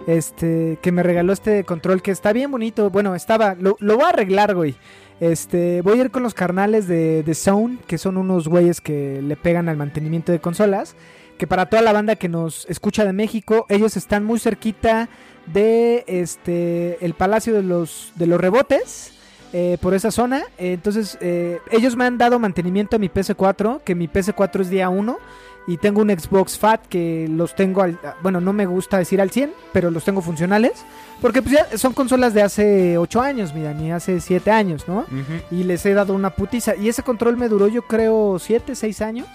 [0.08, 2.90] Este, que me regaló este control que está bien bonito.
[2.90, 4.76] Bueno, estaba, lo, lo voy a arreglar, güey.
[5.24, 9.22] Este, voy a ir con los carnales de, de Zone, que son unos güeyes que
[9.22, 10.98] le pegan al mantenimiento de consolas.
[11.38, 15.08] Que para toda la banda que nos escucha de México, ellos están muy cerquita
[15.46, 19.14] de este el Palacio de los, Rebotes
[19.54, 20.44] eh, por esa zona.
[20.58, 24.90] Entonces, eh, ellos me han dado mantenimiento a mi PS4, que mi PS4 es día
[24.90, 25.18] 1.
[25.66, 27.98] Y tengo un Xbox Fat que los tengo al...
[28.22, 30.84] Bueno, no me gusta decir al 100, pero los tengo funcionales.
[31.22, 35.06] Porque pues ya son consolas de hace 8 años, mira, ni hace 7 años, ¿no?
[35.52, 36.76] Y les he dado una putiza.
[36.76, 39.28] Y ese control me duró yo creo 7, 6 años.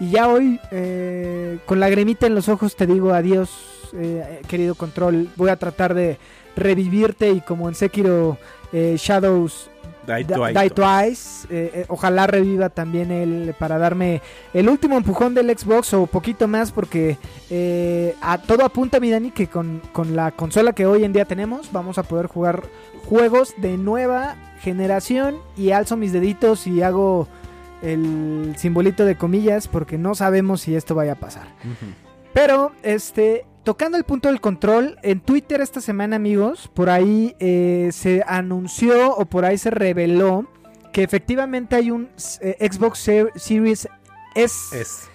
[0.00, 3.50] Y ya hoy, eh, con la gremita en los ojos, te digo adiós,
[3.92, 5.28] eh, querido control.
[5.36, 6.18] Voy a tratar de
[6.56, 8.38] revivirte y como en Sekiro
[8.72, 9.70] eh, Shadows
[10.16, 10.58] Die twice.
[10.58, 14.22] Die Twice, eh, eh, ojalá reviva también él para darme
[14.54, 17.18] el último empujón del Xbox o poquito más porque
[17.50, 21.26] eh, a todo apunta mi Dani que con, con la consola que hoy en día
[21.26, 22.62] tenemos vamos a poder jugar
[23.06, 27.28] juegos de nueva generación y alzo mis deditos y hago
[27.82, 31.48] el simbolito de comillas porque no sabemos si esto vaya a pasar.
[32.32, 37.90] Pero, este, tocando el punto del control, en Twitter esta semana, amigos, por ahí eh,
[37.92, 40.46] se anunció o por ahí se reveló
[40.90, 42.08] que efectivamente hay un
[42.40, 43.86] eh, Xbox Ser- Series
[44.34, 45.06] S.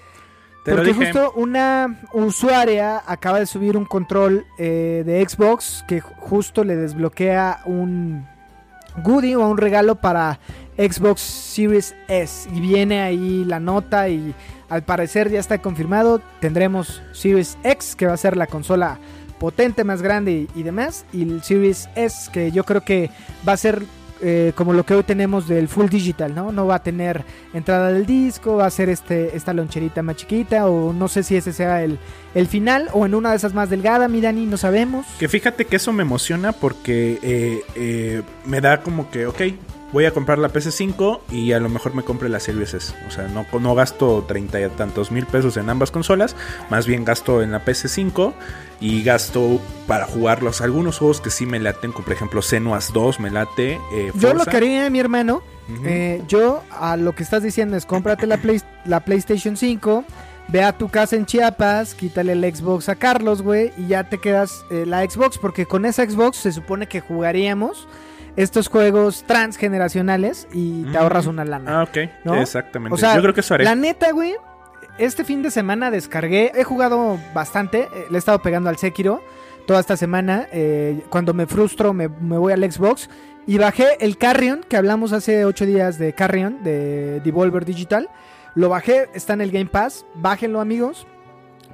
[0.66, 6.64] Te Porque justo una usuaria acaba de subir un control eh, de Xbox que justo
[6.64, 8.28] le desbloquea un
[9.04, 10.40] goodie o un regalo para
[10.78, 12.50] Xbox Series S.
[12.54, 14.34] Y viene ahí la nota y
[14.70, 16.22] al parecer ya está confirmado.
[16.40, 19.00] Tendremos Series X que va a ser la consola
[19.40, 21.06] potente, más grande y, demás.
[21.12, 23.10] Y el Series S que yo creo que
[23.48, 23.84] va a ser
[24.26, 26.54] eh, como lo que hoy tenemos del Full Digital, ¿no?
[26.54, 30.68] No va a tener entrada del disco, va a ser este, esta loncherita más chiquita
[30.68, 32.00] o no sé si ese sea el,
[32.34, 35.06] el final o en una de esas más delgada, mi Dani, no sabemos.
[35.20, 39.42] Que fíjate que eso me emociona porque eh, eh, me da como que, ok,
[39.94, 42.94] voy a comprar la PS5 y a lo mejor me compre la Series S.
[43.08, 46.36] O sea, no, no gasto treinta y tantos mil pesos en ambas consolas,
[46.70, 48.34] más bien gasto en la PS5
[48.82, 53.20] y gasto para jugarlos algunos juegos que sí me laten, como por ejemplo Senuas 2
[53.22, 53.80] me late.
[53.94, 55.42] eh, Yo lo que haría, mi hermano,
[55.86, 60.04] eh, yo a lo que estás diciendo es cómprate la, Play- la PlayStation 5,
[60.50, 64.18] ve a tu casa en Chiapas, quítale el Xbox a Carlos, güey, y ya te
[64.18, 67.88] quedas eh, la Xbox, porque con esa Xbox se supone que jugaríamos
[68.36, 71.80] estos juegos transgeneracionales y te ahorras una lana.
[71.80, 72.36] Ah, ok, ¿no?
[72.36, 72.94] exactamente.
[72.94, 73.64] O sea, Yo creo que eso haré.
[73.64, 74.36] La neta, güey,
[74.98, 79.22] este fin de semana descargué, he jugado bastante, eh, le he estado pegando al Sekiro
[79.68, 80.48] toda esta semana.
[80.52, 83.10] eh, cuando me frustro, me, me voy al Xbox
[83.46, 88.10] y bajé el Carrion, que hablamos hace 8 días de Carrion, de Devolver Digital.
[88.56, 91.08] Lo bajé, está en el Game Pass, bájenlo, amigos.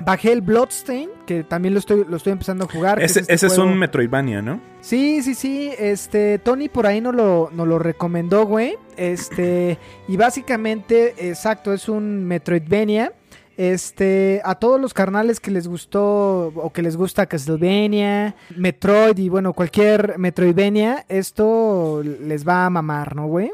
[0.06, 3.02] Bajé el Bloodstain, que también lo estoy, lo estoy empezando a jugar.
[3.02, 4.60] este ese es un Metroidvania, ¿no?
[4.82, 5.72] Sí, sí, sí.
[5.78, 8.78] Este, Tony por ahí nos lo, nos lo recomendó, güey.
[8.98, 13.14] Este, y básicamente, exacto, es un Metroidvania.
[13.58, 19.28] Este, a todos los carnales que les gustó o que les gusta Castlevania, Metroid y
[19.28, 23.52] bueno, cualquier Metroidvania, esto les va a mamar, ¿no, güey?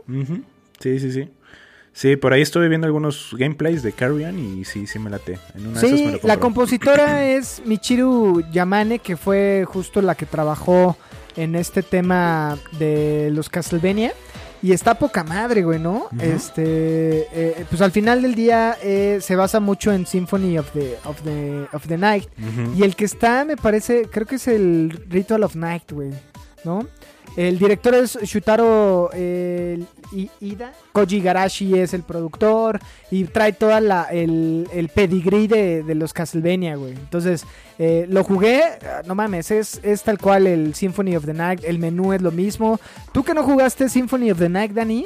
[0.79, 1.27] Sí, sí, sí.
[1.95, 5.39] Sí, por ahí estuve viendo algunos gameplays de Carrion y sí, sí me late.
[5.55, 10.01] En una de esas me Sí, lo la compositora es Michiru Yamane, que fue justo
[10.01, 10.97] la que trabajó
[11.37, 14.11] en este tema de los Castlevania.
[14.61, 16.09] Y está poca madre, güey, ¿no?
[16.19, 20.97] Este, eh, pues al final del día eh, se basa mucho en Symphony of the,
[21.05, 22.27] of the, of the Night.
[22.75, 26.11] Y el que está, me parece, creo que es el Ritual of Night, güey,
[26.65, 26.87] ¿no?
[27.35, 29.09] El director es Shutaro
[30.39, 30.73] Ida.
[30.93, 32.79] Koji Garashi es el productor.
[33.11, 36.93] Y trae toda la el, el pedigree de, de los Castlevania, güey.
[36.93, 37.45] Entonces,
[37.77, 38.61] eh, lo jugué.
[38.83, 41.63] ah, No mames, es, es tal cual el Symphony of the Night.
[41.65, 42.79] El menú es lo mismo.
[43.11, 45.05] Tú que no jugaste Symphony of the Night, Dani.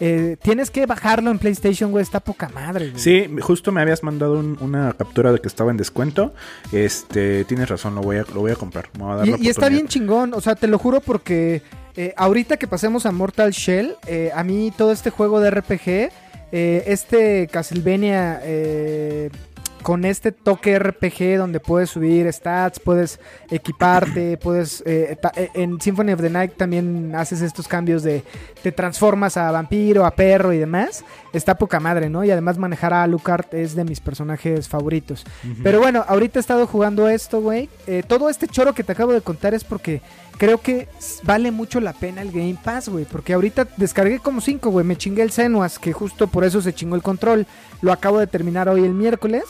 [0.00, 2.02] Eh, tienes que bajarlo en PlayStation, güey.
[2.02, 3.00] Está poca madre, güey.
[3.00, 6.32] Sí, justo me habías mandado un- una captura de que estaba en descuento.
[6.72, 8.88] Este, tienes razón, lo voy a, lo voy a comprar.
[8.94, 11.62] me voy a dar la Y, está bien chingón, o sea, te lo juro porque
[11.96, 16.10] eh, ahorita que pasemos a Mortal Shell, eh, a mí todo este juego de RPG,
[16.52, 19.30] eh, este Castlevania eh,
[19.82, 24.82] con este toque RPG donde puedes subir stats, puedes equiparte, puedes...
[24.86, 28.22] eh, eh, en Symphony of the Night también haces estos cambios de...
[28.62, 31.04] Te transformas a vampiro, a perro y demás.
[31.32, 32.24] Está poca madre, ¿no?
[32.24, 35.24] Y además manejar a Alucard es de mis personajes favoritos.
[35.62, 37.68] Pero bueno, ahorita he estado jugando esto, güey.
[37.86, 40.02] Eh, todo este choro que te acabo de contar es porque
[40.40, 40.88] creo que
[41.22, 43.04] vale mucho la pena el Game Pass, güey.
[43.04, 44.86] Porque ahorita descargué como 5, güey.
[44.86, 47.46] Me chingué el Senuas, que justo por eso se chingó el control.
[47.82, 49.44] Lo acabo de terminar hoy el miércoles.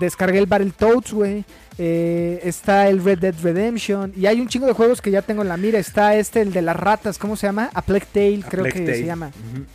[0.00, 1.44] Descargué el Battletoads, güey.
[1.78, 4.12] Eh, está el Red Dead Redemption.
[4.16, 5.78] Y hay un chingo de juegos que ya tengo en la mira.
[5.78, 7.70] Está este, el de las ratas, ¿cómo se llama?
[7.74, 8.98] A Plague Tale, A creo Plague que Tale.
[8.98, 9.30] se llama.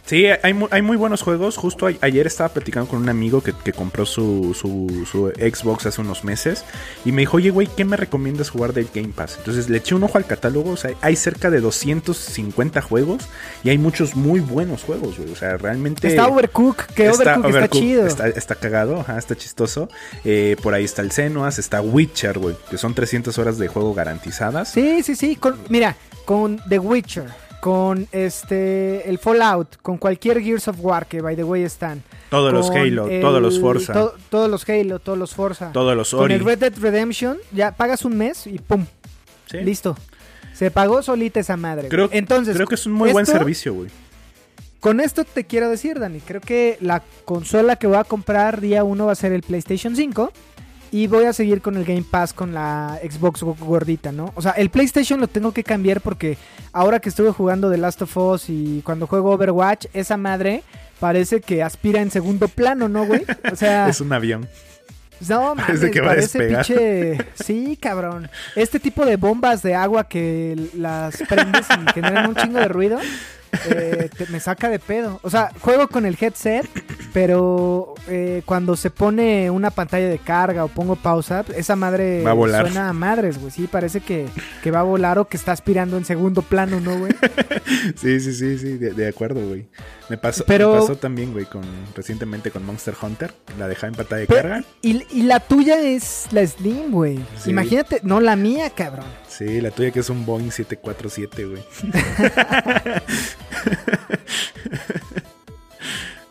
[0.05, 1.57] Sí, hay, mu- hay muy buenos juegos.
[1.57, 5.85] Justo a- ayer estaba platicando con un amigo que, que compró su, su, su Xbox
[5.87, 6.63] hace unos meses.
[7.05, 9.35] Y me dijo, oye, güey, ¿qué me recomiendas jugar del Game Pass?
[9.37, 10.71] Entonces le eché un ojo al catálogo.
[10.71, 13.27] O sea, hay cerca de 250 juegos.
[13.63, 15.31] Y hay muchos muy buenos juegos, güey.
[15.31, 16.07] O sea, realmente...
[16.07, 18.07] Está Overcook, que Overcook está chido.
[18.07, 19.89] Está, está cagado, ajá, está chistoso.
[20.23, 22.55] Eh, por ahí está el Senuas, está Witcher, güey.
[22.69, 24.69] Que son 300 horas de juego garantizadas.
[24.71, 25.35] Sí, sí, sí.
[25.35, 27.25] Con, mira, con The Witcher,
[27.61, 32.03] con este el Fallout, con cualquier Gears of War que by the way están.
[32.29, 35.71] Todos los con Halo, el- todos los Forza, to- todos los Halo, todos los Forza.
[35.71, 36.35] todos los con Ori.
[36.35, 38.85] el Red Dead Redemption, ya pagas un mes y pum,
[39.49, 39.57] Sí.
[39.57, 39.97] listo.
[40.53, 41.83] Se pagó solita esa madre.
[41.83, 41.89] güey.
[41.89, 43.89] Creo, Entonces, creo que es un muy buen servicio, güey.
[44.79, 48.83] Con esto te quiero decir, Dani, creo que la consola que voy a comprar día
[48.85, 50.31] uno va a ser el PlayStation 5
[50.91, 54.31] y voy a seguir con el Game Pass con la Xbox go- gordita, ¿no?
[54.35, 56.37] O sea, el PlayStation lo tengo que cambiar porque
[56.73, 60.63] ahora que estuve jugando The Last of Us y cuando juego Overwatch, esa madre
[60.99, 63.25] parece que aspira en segundo plano, ¿no, güey?
[63.51, 64.47] O sea, Es un avión.
[65.27, 66.65] no mames, Parece que va a parece despegar.
[66.65, 67.17] pinche...
[67.43, 68.29] Sí, cabrón.
[68.55, 72.99] Este tipo de bombas de agua que las prendes y generan un chingo de ruido,
[73.69, 75.19] eh, te- me saca de pedo.
[75.23, 76.67] O sea, juego con el headset,
[77.13, 82.31] pero eh, cuando se pone una pantalla de carga o pongo pausa, esa madre Va
[82.31, 82.65] a volar.
[82.65, 83.51] suena a madres, güey.
[83.51, 84.27] Sí, parece que,
[84.63, 87.13] que va a volar o que está aspirando en segundo plano, ¿no, güey?
[87.95, 89.67] Sí, sí, sí, sí, de, de acuerdo, güey.
[90.09, 91.61] Me pasó, Pero- me pasó también, güey, con
[91.95, 93.33] recientemente con Monster Hunter.
[93.59, 94.63] La dejaba en pantalla de Pero- carga.
[94.81, 97.19] y, y la tuya es la Slim, güey.
[97.41, 97.51] Sí.
[97.51, 99.05] Imagínate, no la mía, cabrón.
[99.27, 101.63] Sí, la tuya que es un Boeing 747, güey.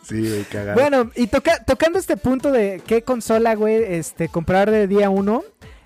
[0.03, 0.79] sí, güey, cagado.
[0.79, 5.43] Bueno, y toca- tocando este punto de qué consola, güey, este, comprar de día uno,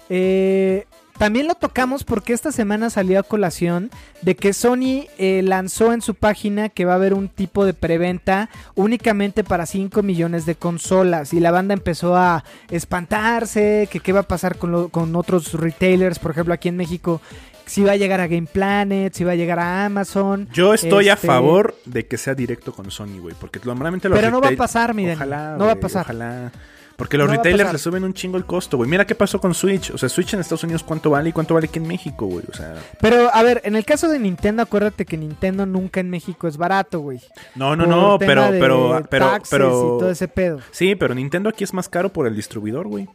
[0.08, 0.86] eh,
[1.18, 3.90] también lo tocamos porque esta semana salió a colación
[4.22, 7.74] de que Sony eh, lanzó en su página que va a haber un tipo de
[7.74, 14.12] preventa únicamente para 5 millones de consolas y la banda empezó a espantarse, que qué
[14.12, 17.20] va a pasar con, con otros retailers, por ejemplo aquí en México,
[17.66, 20.48] si va a llegar a Game Planet, si va a llegar a Amazon.
[20.52, 23.34] Yo estoy a este- favor de que sea directo con Sony, güey.
[23.38, 26.02] Porque normalmente los Pero no va a pasar, mi Dani, Ojalá, no va a pasar.
[26.02, 26.52] Ojalá.
[26.96, 28.88] Porque los No retailers le suben un chingo el costo, güey.
[28.88, 29.90] Mira qué pasó con Switch.
[29.90, 32.44] O sea, Switch en Estados Unidos, ¿cuánto vale y cuánto vale aquí en México, güey?
[32.48, 36.10] O sea, Pero, a ver, en el caso de Nintendo, acuérdate que Nintendo nunca en
[36.10, 37.20] México es barato, güey.
[37.56, 39.68] no, no, no, pero, pero, pero, pero.
[39.96, 40.60] y todo ese pedo.
[40.70, 43.08] Sí, pero Nintendo aquí es más caro por el distribuidor, güey.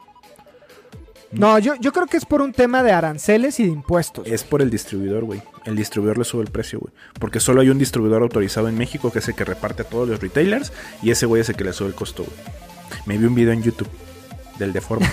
[1.31, 4.25] No, yo, yo creo que es por un tema de aranceles y de impuestos.
[4.27, 5.41] Es por el distribuidor, güey.
[5.65, 6.93] El distribuidor le sube el precio, güey.
[7.19, 10.07] Porque solo hay un distribuidor autorizado en México que es el que reparte a todos
[10.07, 10.71] los retailers
[11.03, 12.35] y ese güey es el que le sube el costo, güey.
[13.05, 13.89] Me vi un video en YouTube
[14.57, 15.07] del de forma.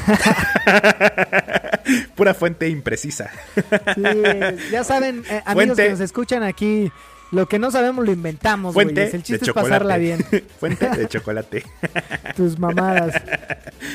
[2.14, 3.30] Pura fuente imprecisa.
[3.94, 4.02] Sí,
[4.70, 5.82] ya saben, eh, amigos Fuente.
[5.84, 6.90] que nos escuchan aquí,
[7.30, 8.88] lo que no sabemos lo inventamos, güey.
[8.88, 9.68] El de chiste es chocolate.
[9.70, 10.24] pasarla bien,
[10.60, 11.64] fuente de chocolate.
[12.36, 13.20] tus mamadas.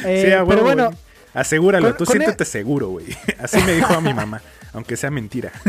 [0.06, 0.92] Eh, Sí, a huevo, pero bueno.
[1.34, 3.06] Asegúralo, con- tú con siéntete seguro, güey.
[3.40, 4.42] Así me dijo a mi mamá,
[4.74, 5.52] aunque sea mentira.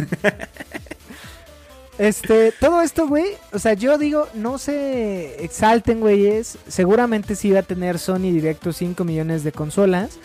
[1.98, 6.56] Este, todo esto, güey, o sea, yo digo, no se exalten, güeyes.
[6.66, 10.18] Seguramente sí va a tener Sony directo 5 millones de consolas.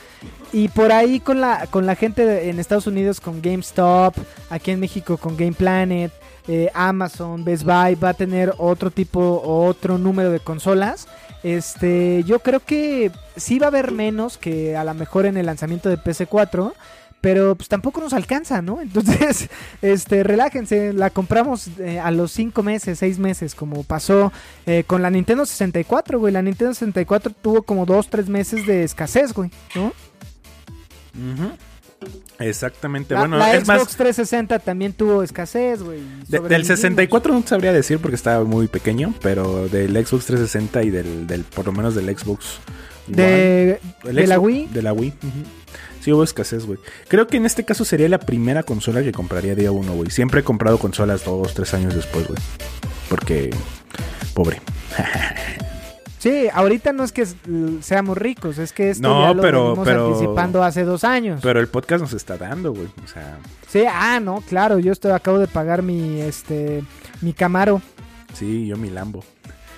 [0.53, 4.15] Y por ahí con la, con la gente de- en Estados Unidos con GameStop,
[4.49, 6.13] aquí en México con Game Planet,
[6.47, 11.07] eh, Amazon, Best Buy, va a tener otro tipo otro número de consolas.
[11.43, 15.45] Este, yo creo que sí va a haber menos que a lo mejor en el
[15.45, 16.73] lanzamiento de PC4.
[17.21, 18.81] pero pues tampoco nos alcanza, ¿no?
[18.83, 19.49] Entonces,
[19.81, 24.31] este, relájense, la compramos eh, a los 5 meses, 6 meses, como pasó
[24.67, 26.31] eh, con la Nintendo 64, güey.
[26.31, 29.93] La Nintendo 64 tuvo como 2, 3 meses de escasez, güey, ¿no?
[32.39, 33.13] Exactamente.
[33.13, 36.01] La, bueno, la es Xbox más, 360 también tuvo escasez, güey.
[36.27, 40.89] de- del 64 no sabría decir porque estaba muy pequeño, pero del Xbox 360 y
[40.89, 42.59] del, del por lo menos del Xbox
[43.07, 43.79] One, De,
[44.27, 44.67] la Wii.
[44.67, 45.13] De la Wii.
[46.01, 46.77] Sí hubo escasez, güey.
[47.07, 50.11] Creo que en este caso sería la primera consola que compraría día uno, güey.
[50.11, 52.39] Siempre he comprado consolas dos, tres años después, güey.
[53.09, 53.49] Porque...
[54.33, 54.61] Pobre.
[56.25, 57.23] Sí, ahorita no es que
[57.81, 61.39] seamos ricos, es que esto No, ya lo pero- anticipando hace dos años.
[61.43, 62.87] Pero el podcast nos está dando, güey.
[63.03, 66.83] O sea, Sí, ah, no, claro, yo estoy, acabo de pagar mi, este,
[67.21, 67.79] mi Camaro.
[68.33, 69.23] sí, yo mi Lambo.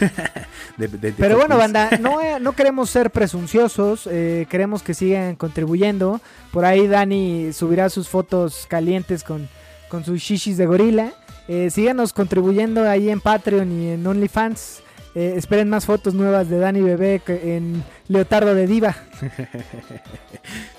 [0.77, 4.95] De- de- de Pero bueno, banda, no, eh, no queremos ser presunciosos, eh, queremos que
[4.95, 6.21] sigan contribuyendo.
[6.51, 9.47] Por ahí Dani subirá sus fotos calientes con,
[9.89, 11.11] con sus shishis de gorila.
[11.47, 14.81] Eh, síganos contribuyendo ahí en Patreon y en OnlyFans.
[15.15, 18.95] Eh, esperen más fotos nuevas de Dani Bebé en Leotardo de Diva.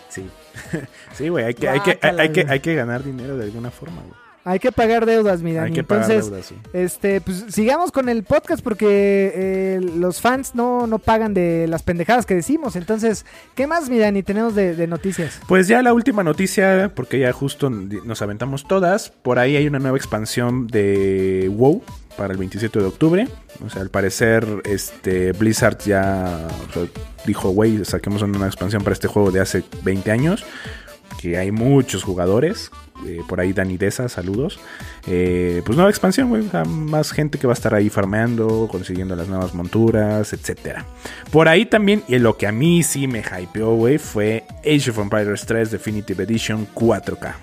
[0.09, 0.31] Sí.
[1.13, 1.45] sí, güey.
[1.45, 4.15] Hay que, hay, que, hay, que, hay que ganar dinero de alguna forma, güey.
[4.45, 5.67] Hay que pagar deudas, mi Dani.
[5.67, 6.55] Hay que pagar Entonces, deudas, sí.
[6.73, 11.83] Este, pues sigamos con el podcast porque eh, los fans no, no pagan de las
[11.83, 12.77] pendejadas que decimos.
[12.77, 15.41] Entonces, ¿qué más, mi Dani, tenemos de, de noticias?
[15.49, 19.11] Pues ya la última noticia, porque ya justo nos aventamos todas.
[19.11, 21.83] Por ahí hay una nueva expansión de WoW
[22.17, 23.29] para el 27 de octubre.
[23.65, 26.83] O sea, al parecer, este Blizzard ya o sea,
[27.27, 30.45] dijo, güey, saquemos una expansión para este juego de hace 20 años.
[31.21, 32.71] Que hay muchos jugadores.
[33.07, 34.59] eh, por ahí Dani Deza, saludos.
[35.07, 36.47] Eh, pues nueva expansión, güey.
[36.47, 40.85] o sea, más gente que va a estar ahí farmeando, consiguiendo las nuevas monturas, etcétera.
[41.31, 44.99] Por ahí también, y lo que a mí sí me hypeó, güey, fue Age of
[44.99, 47.35] Empires 3 Definitive Edition 4K.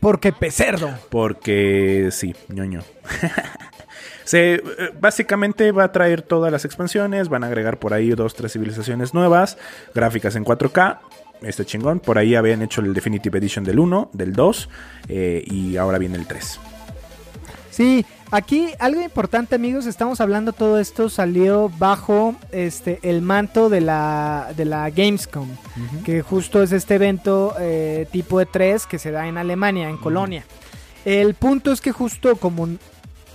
[0.00, 0.90] Porque pecerdo.
[1.10, 2.82] Porque sí, ñoño.
[4.28, 4.62] Se, eh,
[5.00, 9.14] básicamente va a traer todas las expansiones, van a agregar por ahí dos, tres civilizaciones
[9.14, 9.56] nuevas,
[9.94, 10.98] gráficas en 4K.
[11.40, 14.68] Este chingón, por ahí habían hecho el Definitive Edition del 1, del 2
[15.08, 16.60] eh, y ahora viene el 3.
[17.70, 23.80] Sí, aquí algo importante, amigos, estamos hablando todo esto salió bajo este el manto de
[23.80, 25.48] la de la Gamescom,
[26.04, 30.44] que justo es este evento eh, tipo E3 que se da en Alemania, en Colonia.
[31.06, 32.68] El punto es que justo como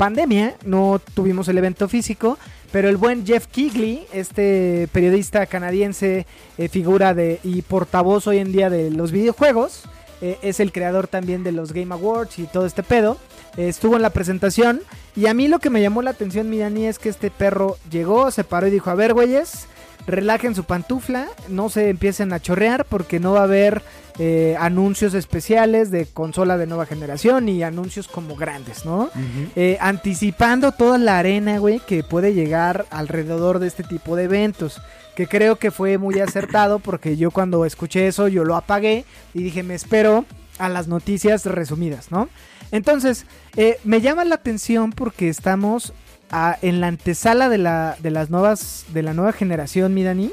[0.04, 2.38] pandemia no tuvimos el evento físico,
[2.74, 8.52] pero el buen Jeff Kigley, este periodista canadiense, eh, figura de y portavoz hoy en
[8.52, 9.84] día de los videojuegos,
[10.22, 13.16] eh, es el creador también de los Game Awards y todo este pedo.
[13.56, 14.82] Eh, estuvo en la presentación
[15.16, 17.78] y a mí lo que me llamó la atención, mi Dani, es que este perro
[17.90, 19.68] llegó, se paró y dijo, a ver, güeyes,
[20.08, 23.82] relajen su pantufla, no se empiecen a chorrear porque no va a haber
[24.20, 29.10] eh, anuncios especiales de consola de nueva generación y anuncios como grandes, ¿no?
[29.56, 34.82] Eh, anticipando toda la arena, güey, que puede llegar alrededor de este tipo de eventos.
[35.16, 39.44] Que creo que fue muy acertado porque yo cuando escuché eso yo lo apagué y
[39.44, 40.26] dije me espero
[40.58, 42.30] a las noticias resumidas, ¿no?
[42.72, 45.94] Entonces, eh, me llama la atención porque estamos
[46.34, 50.32] a- en la antesala de, la, de las nuevas, de la nueva generación, mi Dani,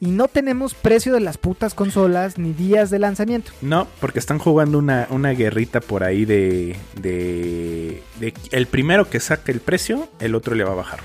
[0.00, 3.52] y no tenemos precio de las putas consolas ni días de lanzamiento.
[3.62, 9.20] No, porque están jugando una, una guerrita por ahí de, de, de El primero que
[9.20, 11.00] saque el precio, el otro le va a bajar.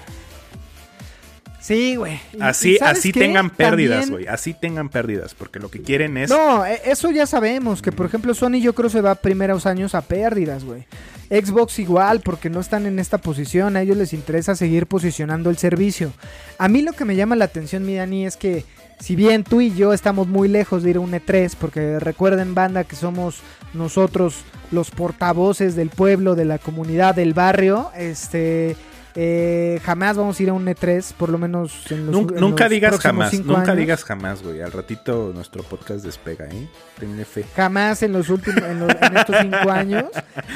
[1.62, 2.20] Sí, güey.
[2.40, 3.20] Así, y ¿sabes así qué?
[3.20, 4.28] tengan pérdidas, También- güey.
[4.34, 5.36] Así tengan pérdidas.
[5.36, 6.30] Porque lo que quieren es.
[6.30, 9.94] No, e- eso ya sabemos, que por ejemplo Sony yo creo se va primeros años
[9.94, 10.86] a pérdidas, güey.
[11.32, 15.58] Xbox igual, porque no están en esta posición, a ellos les interesa seguir posicionando el
[15.58, 16.12] servicio.
[16.58, 18.66] A mí lo que me llama la atención, mi Dani, es que
[19.00, 22.54] si bien tú y yo estamos muy lejos de ir a un E3, porque recuerden
[22.54, 23.40] banda que somos
[23.74, 28.76] nosotros los portavoces del pueblo, de la comunidad, del barrio, este...
[29.16, 32.40] eh, jamás vamos a ir a un E3, por lo menos en los, Nun- en
[32.42, 33.34] nunca los digas jamás.
[33.44, 33.78] Nunca años.
[33.78, 34.62] digas jamás, güey.
[34.62, 36.68] Al ratito nuestro podcast despega, ¿eh?
[37.00, 37.46] Tenle fe.
[37.56, 40.06] jamás en los últimos en, los- en estos cinco años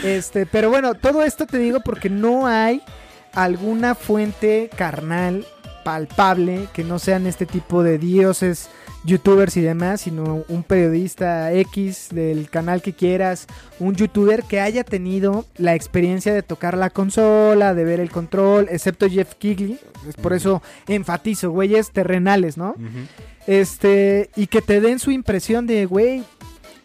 [0.04, 2.82] este pero bueno todo esto te digo porque no hay
[3.34, 5.46] alguna fuente carnal
[5.84, 8.70] palpable que no sean este tipo de dioses
[9.06, 13.48] youtubers y demás sino un periodista X del canal que quieras
[13.80, 18.68] un youtuber que haya tenido la experiencia de tocar la consola de ver el control
[18.70, 22.76] excepto Jeff Kigley es por eso enfatizo güeyes terrenales no
[23.48, 26.24] este, y que te den su impresión de, güey,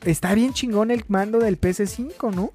[0.05, 2.53] está bien chingón el mando del PS5, ¿no?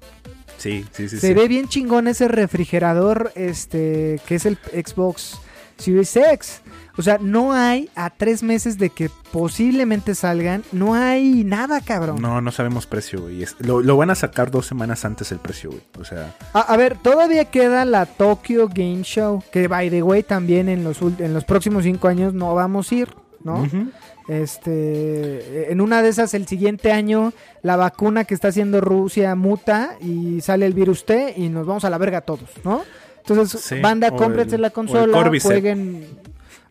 [0.58, 1.18] Sí, sí, sí.
[1.18, 1.34] Se sí.
[1.34, 5.38] ve bien chingón ese refrigerador, este, que es el Xbox
[5.76, 6.62] Series X.
[6.98, 12.22] O sea, no hay a tres meses de que posiblemente salgan, no hay nada, cabrón.
[12.22, 13.42] No, no sabemos precio, güey.
[13.42, 15.82] Es- Lo, lo van a sacar dos semanas antes el precio, güey.
[16.00, 20.22] O sea, A, a ver, todavía queda la Tokyo Game Show, que by the way
[20.22, 23.08] también en los, ul- en los próximos cinco años no vamos a ir,
[23.44, 23.68] ¿no?
[24.28, 27.32] Este, en una de esas el siguiente año
[27.62, 31.84] la vacuna que está haciendo Rusia muta y sale el virus T y nos vamos
[31.84, 32.82] a la verga todos, ¿no?
[33.18, 35.12] Entonces, Sí, banda, cómprense la consola,
[35.48, 36.06] jueguen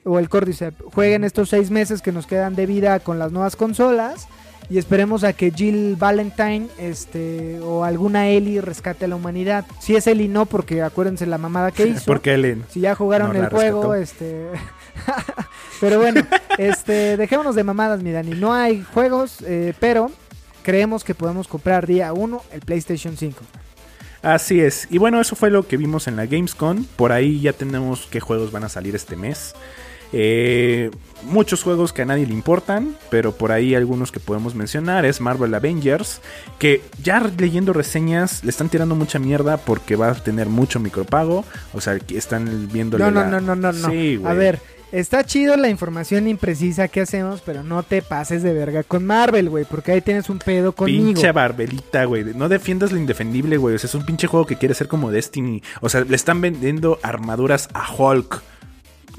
[0.05, 3.55] o el Cordyceps, jueguen estos seis meses que nos quedan de vida con las nuevas
[3.55, 4.27] consolas
[4.69, 9.65] y esperemos a que Jill Valentine, este, o alguna Ellie rescate a la humanidad.
[9.79, 12.05] Si es Ellie no, porque acuérdense la mamada que hizo.
[12.05, 12.63] Porque Ellen.
[12.69, 13.95] Si ya jugaron No el juego, rescató.
[13.95, 14.47] este.
[15.81, 16.21] pero bueno,
[16.57, 18.31] este, dejémonos de mamadas, mi Dani.
[18.31, 20.09] No hay juegos, eh, pero
[20.63, 23.39] creemos que podemos comprar día 1 el PlayStation 5.
[24.23, 24.87] Así es.
[24.89, 26.85] Y bueno, eso fue lo que vimos en la Gamescom.
[26.95, 29.53] Por ahí ya tenemos qué juegos van a salir este mes.
[30.13, 30.91] Eh,
[31.23, 35.21] muchos juegos que a nadie le importan, pero por ahí algunos que podemos mencionar es
[35.21, 36.21] Marvel Avengers,
[36.59, 41.45] que ya leyendo reseñas le están tirando mucha mierda porque va a tener mucho micropago,
[41.73, 43.89] o sea, que están viendo No, no, no, no, no, no.
[43.89, 44.59] Sí, a ver,
[44.91, 49.49] está chido la información imprecisa que hacemos, pero no te pases de verga con Marvel,
[49.49, 51.05] güey, porque ahí tienes un pedo conmigo.
[51.05, 52.23] Pinche barbelita, güey.
[52.35, 53.75] No defiendas lo indefendible, güey.
[53.75, 55.61] O sea, es un pinche juego que quiere ser como Destiny.
[55.81, 58.41] O sea, le están vendiendo armaduras a Hulk.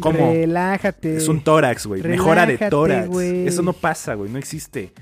[0.01, 0.32] ¿Cómo?
[0.32, 1.16] Relájate.
[1.16, 2.03] Es un tórax, güey.
[2.03, 3.09] Mejora de tórax.
[3.18, 4.30] Eso no pasa, güey.
[4.30, 4.92] No existe.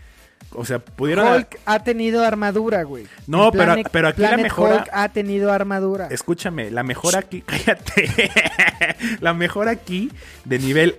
[0.57, 1.27] O sea, pudieron.
[1.27, 3.07] Hulk ha tenido armadura, güey.
[3.27, 6.07] No, pero- pero aquí la mejora- Hulk ha tenido armadura.
[6.11, 7.41] Escúchame, la mejora aquí.
[7.47, 8.31] Cállate.
[9.21, 10.11] la mejora aquí
[10.45, 10.97] de nivel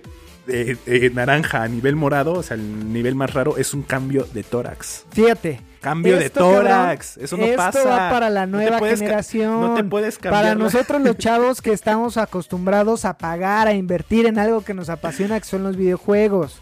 [0.48, 4.26] eh, eh, naranja a nivel morado, o sea, el nivel más raro, es un cambio
[4.32, 5.06] de tórax.
[5.10, 5.60] Fíjate.
[5.90, 7.10] Cambio de tórax.
[7.12, 7.84] cabrón, Eso no esto pasa.
[7.84, 9.60] va para la No nueva puedes generación.
[9.60, 10.42] no te puedes cambiar.
[10.42, 14.88] Para nosotros los chavos que estamos acostumbrados a pagar, a invertir en algo que nos
[14.88, 16.60] apasiona, que son los videojuegos.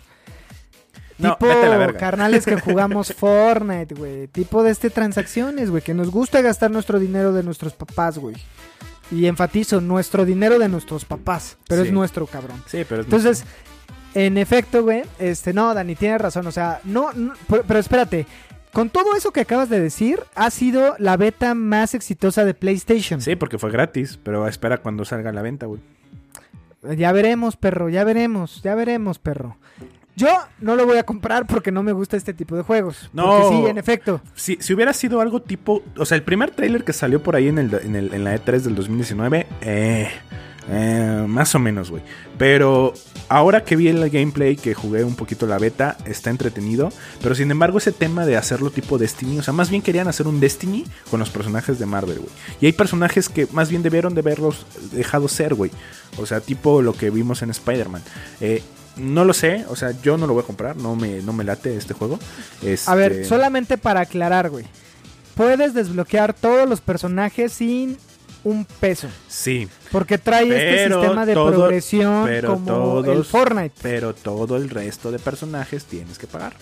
[1.17, 1.99] No, tipo vete a la verga.
[1.99, 4.27] carnales que jugamos Fortnite, güey.
[4.27, 5.83] Tipo de este transacciones, güey.
[5.83, 8.35] Que nos gusta gastar nuestro dinero de nuestros papás, güey.
[9.11, 11.57] Y enfatizo, nuestro dinero de nuestros papás.
[11.69, 11.89] Pero Sí.
[11.89, 12.63] es nuestro, cabrón.
[12.67, 13.45] Sí, pero es Entonces,
[14.15, 18.27] en efecto, güey, este, no, Dani, tienes razón, o sea, no, no, pero, pero espérate,
[18.75, 23.23] con todo eso que acabas de decir, ha sido la beta más exitosa de PlayStation.
[23.23, 25.81] Sí, porque fue gratis, pero espera cuando salga a la venta, güey.
[26.97, 29.57] Ya veremos, perro, ya veremos, ya veremos, perro.
[30.17, 30.29] Yo
[30.61, 33.09] no lo voy a comprar porque no me gusta este tipo de juegos.
[33.13, 33.27] No.
[33.27, 34.21] Porque sí, en efecto.
[34.35, 35.83] Si, si hubiera sido algo tipo.
[35.97, 38.37] O sea, el primer tráiler que salió por ahí en, el, en, el- en la
[38.37, 39.47] E3 del 2019.
[39.63, 40.09] Eh,
[40.71, 42.03] eh, más o menos, güey.
[42.39, 42.95] Pero
[43.29, 46.91] ahora que vi el gameplay, que jugué un poquito la beta, está entretenido.
[47.23, 49.39] Pero sin embargo, ese tema de hacerlo tipo Destiny.
[49.39, 52.31] O sea, más bien querían hacer un Destiny con los personajes de Marvel, güey.
[52.61, 55.71] Y hay personajes que más bien debieron de haberlos dejado ser, güey.
[56.19, 58.03] O sea, tipo lo que vimos en Spider-Man.
[58.41, 58.63] Eh,
[58.97, 61.43] no lo sé, o sea, yo no lo voy a comprar, no me, no me
[61.43, 62.19] late este juego.
[62.87, 64.65] A ver, Este- solamente para aclarar, güey.
[65.35, 67.97] Puedes desbloquear todos los personajes sin
[68.45, 69.09] un peso.
[69.29, 73.75] Sí, Porque trae este sistema de todo- progresión pero como todos- el Fortnite.
[73.83, 76.53] pero todo el resto de personajes tienes que pagar.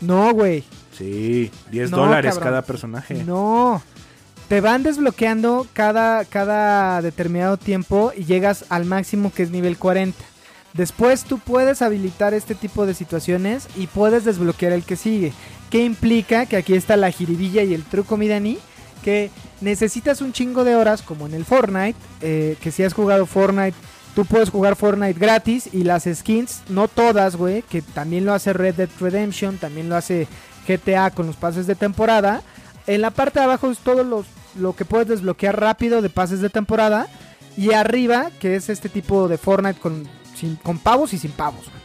[0.00, 0.64] No, güey.
[0.98, 2.48] Sí, 10 No, dólares cabrón.
[2.50, 3.14] cada personaje.
[3.24, 3.82] No.
[4.48, 10.22] Te van desbloqueando cada, cada determinado tiempo y llegas al máximo que es nivel 40.
[10.74, 15.32] Después tú puedes habilitar este tipo de situaciones y puedes desbloquear el que sigue.
[15.70, 16.46] ¿Qué implica?
[16.46, 18.58] Que aquí está la jiribilla y el truco, mi Dani.
[19.02, 19.30] Que
[19.64, 21.98] necesitas un chingo de horas, como en el Fortnite.
[22.20, 23.76] eh, que si has jugado Fortnite,
[24.14, 25.68] tú puedes jugar Fortnite gratis.
[25.72, 27.62] Y las skins, no todas, güey.
[27.62, 30.28] Que también lo hace Red Dead Redemption, también lo hace
[30.68, 32.42] GTA con los pases de temporada.
[32.86, 34.24] En la parte de abajo es todo
[34.56, 37.08] lo que puedes desbloquear rápido de pases de temporada.
[37.56, 41.64] Y arriba, que es este tipo de Fortnite con, sin- con pavos y sin pavos.
[41.70, 41.83] güey.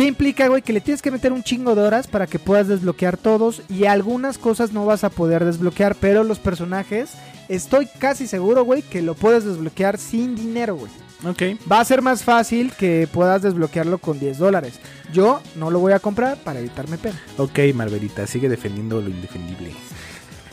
[0.00, 0.62] ¿Qué implica, güey?
[0.62, 3.60] Que le tienes que meter un chingo de horas para que puedas desbloquear todos.
[3.68, 5.94] Y algunas cosas no vas a poder desbloquear.
[5.94, 7.10] Pero los personajes,
[7.50, 10.90] estoy casi seguro, güey, que lo puedes desbloquear sin dinero, güey.
[11.26, 11.60] Ok.
[11.70, 14.80] Va a ser más fácil que puedas desbloquearlo con 10 dólares.
[15.12, 17.20] Yo no lo voy a comprar para evitarme pena.
[17.36, 19.70] Ok, Marvelita, sigue defendiendo lo indefendible.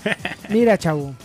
[0.49, 1.15] Mira, chavo.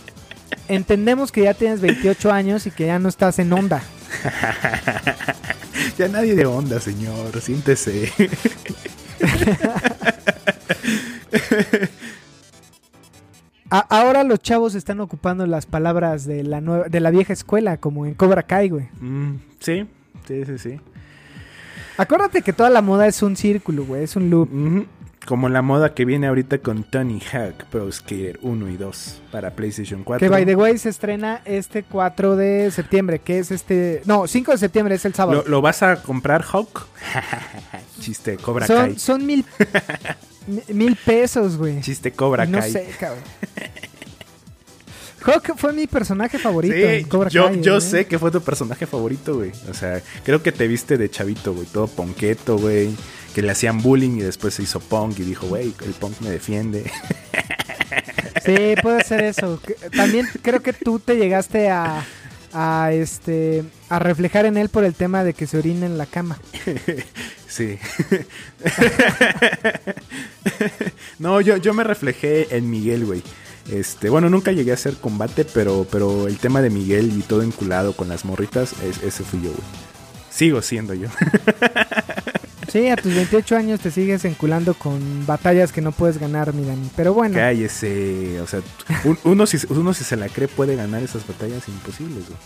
[0.69, 3.83] Entendemos que ya tienes 28 años y que ya no estás en onda.
[5.97, 8.11] Ya nadie de onda, señor, siéntese.
[13.69, 18.05] Ahora los chavos están ocupando las palabras de la, nueva- de la vieja escuela, como
[18.05, 18.87] en Cobra Kai, güey.
[18.99, 19.87] Mm, sí,
[20.27, 20.79] sí, sí, sí.
[21.97, 24.49] Acuérdate que toda la moda es un círculo, güey, es un loop.
[24.53, 24.85] Ujú.
[25.25, 29.51] Como la moda que viene ahorita con Tony Hawk Pro Skater 1 y 2 para
[29.51, 30.19] PlayStation 4.
[30.25, 34.01] Que by the way se estrena este 4 de septiembre, que es este...
[34.05, 35.43] No, 5 de septiembre es el sábado.
[35.43, 36.87] ¿Lo, lo vas a comprar, Hawk?
[38.01, 38.99] Chiste, Cobra son, Kai.
[38.99, 39.45] son mil,
[40.45, 41.79] mi- mil pesos, güey.
[41.79, 42.71] Chiste, Cobra No Kai.
[42.71, 43.23] sé, cabrón.
[45.25, 47.81] Hawk fue mi personaje favorito en Sí, Cobra yo, Kai, yo güey.
[47.89, 49.53] sé que fue tu personaje favorito, güey.
[49.69, 51.65] O sea, creo que te viste de chavito, güey.
[51.67, 52.93] Todo ponqueto, güey.
[53.33, 56.29] Que le hacían bullying y después se hizo punk y dijo, güey, el punk me
[56.29, 56.89] defiende.
[58.45, 59.59] Sí, puede ser eso.
[59.95, 62.03] También creo que tú te llegaste a,
[62.53, 66.05] a este a reflejar en él por el tema de que se orina en la
[66.05, 66.37] cama.
[67.53, 67.77] Sí.
[71.19, 73.21] no, yo, yo me reflejé en Miguel, güey.
[73.71, 77.43] Este, bueno, nunca llegué a hacer combate, pero, pero el tema de Miguel y todo
[77.43, 79.61] enculado con las morritas, es- ese fui yo, güey.
[80.31, 81.09] Sigo siendo yo.
[82.73, 86.65] Sí, a tus 28 años te sigues enculando con batallas que no puedes ganar, mi
[86.65, 86.89] Dani.
[86.95, 88.41] Pero bueno, Cállese.
[88.41, 88.61] O sea,
[89.03, 92.39] un- uno, si, uno si se la cree puede ganar esas batallas imposibles, güey.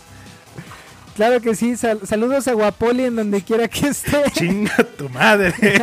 [1.16, 1.76] claro que sí.
[1.78, 4.22] sal- saludos a Guapoli en donde quiera que esté.
[4.34, 5.54] Chinga tu madre.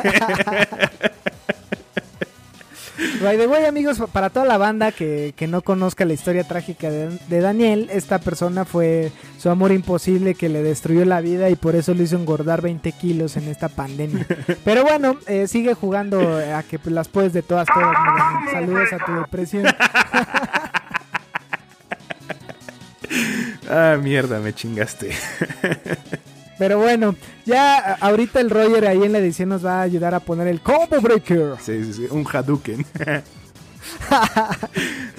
[3.22, 6.90] By the way, amigos, para toda la banda que, que no conozca la historia trágica
[6.90, 11.76] de, Daniel, esta persona fue su amor imposible que le destruyó la vida y por
[11.76, 14.26] eso lo hizo engordar 20 kilos en esta pandemia.
[14.64, 17.96] Pero bueno, eh, sigue jugando a que las puedes de todas, todas.
[18.52, 19.66] Saludos a tu depresión.
[23.70, 25.12] ah, mierda, me chingaste.
[26.58, 30.20] Pero bueno, ya ahorita el Roger ahí en la edición nos va a ayudar a
[30.20, 31.56] poner el Combo Breaker.
[31.62, 32.86] Sí, sí, sí, un Hadouken.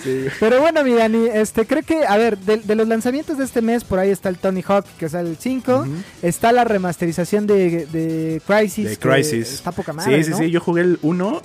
[0.03, 0.27] sí.
[0.41, 3.63] Pero bueno, mi Dani, este, creo que, a ver, de, de los lanzamientos de este
[3.63, 5.81] mes, por ahí está el Tony Hawk, que sale el 5.
[5.81, 5.91] Ujú.
[6.23, 8.89] Está la remasterización de, de Crisis.
[8.89, 9.53] De Crisis.
[9.53, 10.39] Está poca madre, sí, sí, ¿no?
[10.39, 10.51] sí.
[10.51, 11.43] Yo jugué el 1.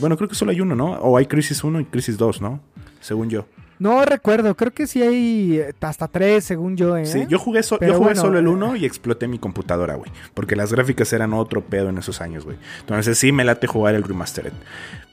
[0.00, 0.92] bueno, creo que solo hay uno, ¿no?
[1.00, 2.60] O hay Crisis 1 y Crisis 2, ¿no?
[3.00, 3.46] Según yo.
[3.80, 7.06] No recuerdo, creo que sí hay eh, hasta tres, según yo, ¿eh?
[7.06, 8.50] Sí, yo jugué, so- yo jugué bueno, solo el eh.
[8.50, 10.12] 1 y exploté mi computadora, güey.
[10.34, 12.58] Porque las gráficas eran otro pedo en esos años, güey.
[12.80, 14.52] Entonces sí me late jugar el Remastered.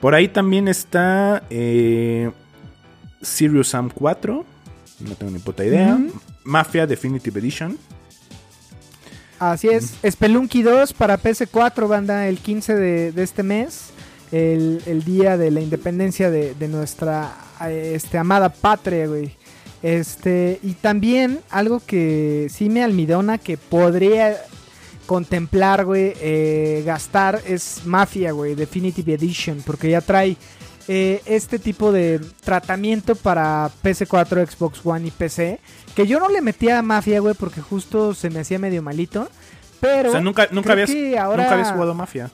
[0.02, 2.30] Por ahí también está eh,
[3.22, 4.46] Serious Sam 4.
[5.00, 5.98] No tengo ni puta idea.
[6.44, 7.78] Mafia Definitive Edition.
[9.40, 9.96] Así es.
[10.10, 13.92] Spelunky 2 para PS4, banda, el 15 de, de este mes.
[14.32, 17.34] El, el día de la independencia de, de nuestra
[17.66, 19.32] eh, este, amada patria, güey.
[19.84, 24.36] Este, y también algo que sí me almidona que podría
[25.06, 30.36] contemplar, güey, eh, gastar es Mafia, güey, Definitive Edition, porque ya trae
[30.90, 35.60] eh, este tipo de tratamiento para PS4, Xbox One y PC,
[35.96, 39.30] que yo no le metía a Mafia, güey, porque justo se me hacía medio malito,
[39.80, 42.30] pero o sea, nunca, nunca, habías, ahora- nunca habías jugado Mafia.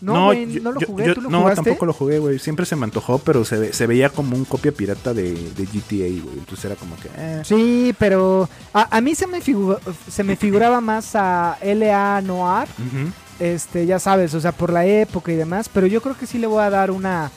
[0.00, 1.62] No, güey, yo- no lo jugué, yo- ¿tú lo no, jugaste?
[1.64, 2.38] tampoco lo jugué, güey.
[2.38, 5.64] Siempre se me antojó, pero se, ve- se veía como un copia pirata de, de
[5.66, 6.38] GTA, güey.
[6.38, 7.08] Entonces era como que...
[7.16, 7.42] eh.
[7.44, 9.78] Sí, pero a, a mí se me, figu-
[10.10, 13.10] se me figuraba más a LA Noir, Ujú.
[13.40, 16.38] este, ya sabes, o sea, por la época y demás, pero yo creo que sí
[16.38, 17.30] le voy a dar una,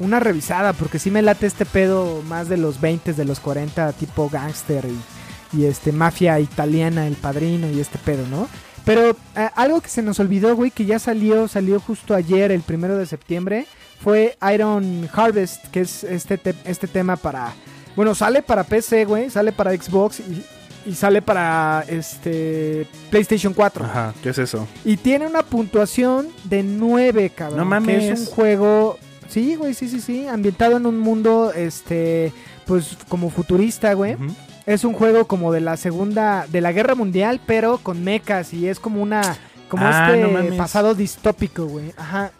[0.00, 3.92] una revisada, porque sí me late este pedo más de los 20, de los 40,
[3.94, 8.48] tipo gangster y, y este, mafia italiana, el padrino y este pedo, ¿no?
[8.88, 12.62] Pero eh, algo que se nos olvidó, güey, que ya salió, salió justo ayer, el
[12.62, 13.66] primero de septiembre,
[14.02, 17.52] fue Iron Harvest, que es este, te- este tema para...
[17.96, 20.44] Bueno, sale para PC, güey, sale para Xbox y,
[20.86, 23.84] y sale para este PlayStation 4.
[23.84, 24.66] Ajá, ¿qué es eso?
[24.84, 27.58] Y tiene una puntuación de 9, cabrón.
[27.58, 28.04] No Que mames.
[28.04, 28.98] es un juego.
[29.28, 30.26] Sí, güey, sí, sí, sí.
[30.28, 32.32] Ambientado en un mundo, este.
[32.66, 34.16] Pues como futurista, güey.
[34.68, 36.46] Es un juego como de la segunda.
[36.50, 38.52] De la guerra mundial, pero con mechas.
[38.52, 39.36] Y es como una.
[39.68, 41.92] Como Ah, este no pasado distópico, güey.
[41.96, 42.32] Ajá.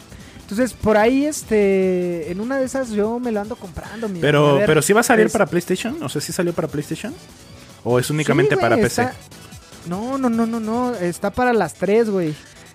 [0.43, 2.31] Entonces, por ahí, este.
[2.31, 4.93] En una de esas yo me lo ando comprando, mi A Pero, ver, pero sí
[4.93, 6.03] va a salir es- para PlayStation.
[6.03, 7.15] O sea, ¿sí salió para PlayStation?
[7.85, 9.09] ¿O es únicamente Sí, güey, para PC?
[9.89, 10.95] No, no, no, no, no.
[10.97, 12.35] Está para las tres, güey.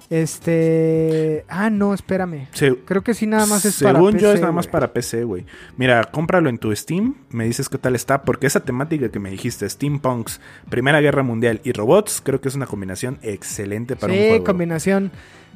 [0.09, 1.45] Este.
[1.47, 2.47] Ah, no, espérame.
[2.53, 4.93] Se- Creo que sí, nada más es para Según yo PC, es nada más para
[4.93, 5.45] PC, güey.
[5.77, 9.29] Mira, cómpralo en tu Steam, me dices qué tal está, porque esa temática que me
[9.31, 10.39] dijiste, Steampunks,
[10.69, 14.43] Primera Guerra Mundial y robots, creo que es una combinación excelente para sí, un juego.
[14.43, 15.11] combinación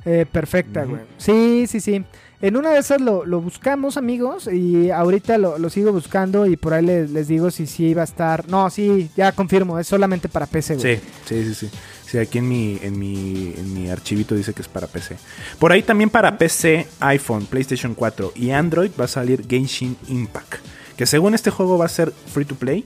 [0.05, 1.01] eh, perfecta, güey.
[1.17, 2.03] Sí, sí, sí.
[2.39, 6.55] En una de esas lo, lo buscamos, amigos, y ahorita lo, lo sigo buscando y
[6.55, 8.47] por ahí les, les digo si sí iba a estar.
[8.47, 10.97] No, sí, ya confirmo, es solamente para PC, güey.
[10.97, 11.69] Sí, sí, sí, sí.
[12.09, 15.17] Sí, aquí en mi, en mi, en mi archivito dice que es para PC.
[15.59, 20.55] Por ahí también para PC, iPhone, PlayStation 4 y Android va a salir Genshin Impact.
[20.95, 22.85] que según este juego va a ser free to play.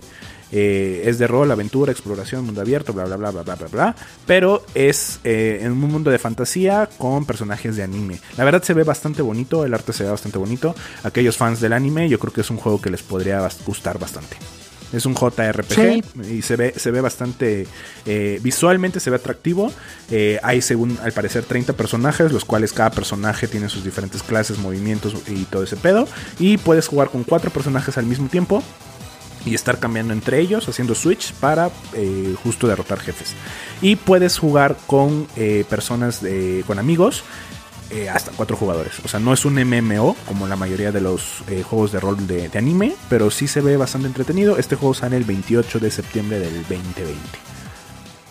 [0.54, 3.96] Eh, es de rol, aventura, exploración, mundo abierto, bla, bla, bla, bla, bla, bla, bla.
[4.26, 8.20] Pero es eh, en un mundo de fantasía con personajes de anime.
[8.38, 10.76] La verdad se ve bastante bonito, el arte se ve bastante bonito.
[11.04, 14.36] Aquellos fans del anime, yo creo que es un juego que les podría gustar bastante.
[14.94, 16.04] Es un JRPG Sí.
[16.38, 17.66] y se ve, se ve bastante.
[18.06, 19.72] eh, visualmente se ve atractivo.
[20.10, 24.58] Eh, hay, según al parecer, 30 personajes, los cuales cada personaje tiene sus diferentes clases,
[24.58, 26.08] movimientos y todo ese pedo.
[26.40, 28.64] Y puedes jugar con cuatro personajes al mismo tiempo
[29.46, 33.30] y estar cambiando entre ellos, haciendo switch para eh, justo derrotar jefes.
[33.82, 37.24] Y puedes jugar con eh, personas, de- con amigos,
[37.92, 38.94] eh, hasta cuatro jugadores.
[39.04, 42.26] O sea, no es un MMO como la mayoría de los eh, juegos de rol
[42.28, 44.58] de, de anime, pero sí se ve bastante entretenido.
[44.58, 47.16] Este juego sale el 28 de septiembre del 2020.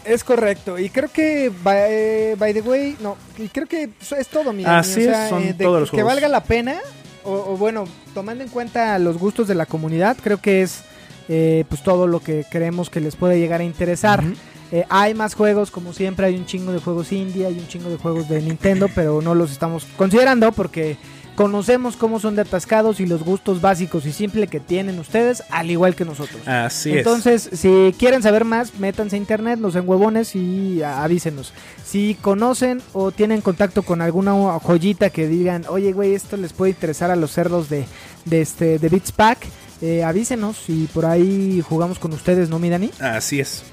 [0.05, 0.79] Es correcto.
[0.79, 4.65] Y creo que, by, eh, by the way, no, y creo que es todo, mi
[4.65, 6.13] Así es, son de- todos los Que juegos.
[6.15, 6.77] valga la pena,
[7.23, 7.85] o, o bueno,
[8.15, 10.81] tomando en cuenta los gustos de la comunidad, creo que es
[11.29, 14.25] eh, pues todo lo que creemos que les puede llegar a interesar.
[14.73, 17.91] Eh, hay más juegos, como siempre, hay un chingo de juegos indie, hay un chingo
[17.91, 20.97] de juegos de Nintendo, pero no los estamos considerando porque
[21.35, 25.71] conocemos cómo son de atascados y los gustos básicos y simples que tienen ustedes, al
[25.71, 26.47] igual que nosotros.
[26.47, 31.53] Así Entonces, si quieren saber más, métanse a internet, nos en huevones y avísenos.
[31.83, 36.73] Si conocen o tienen contacto con alguna joyita que digan, oye, güey, esto les puede
[36.73, 37.87] interesar a los cerdos de,
[38.27, 39.39] de este de Beats Pack,
[39.81, 42.91] eh, avísenos y por ahí jugamos con ustedes, ¿no, mi Dani?
[43.01, 43.65] Así es.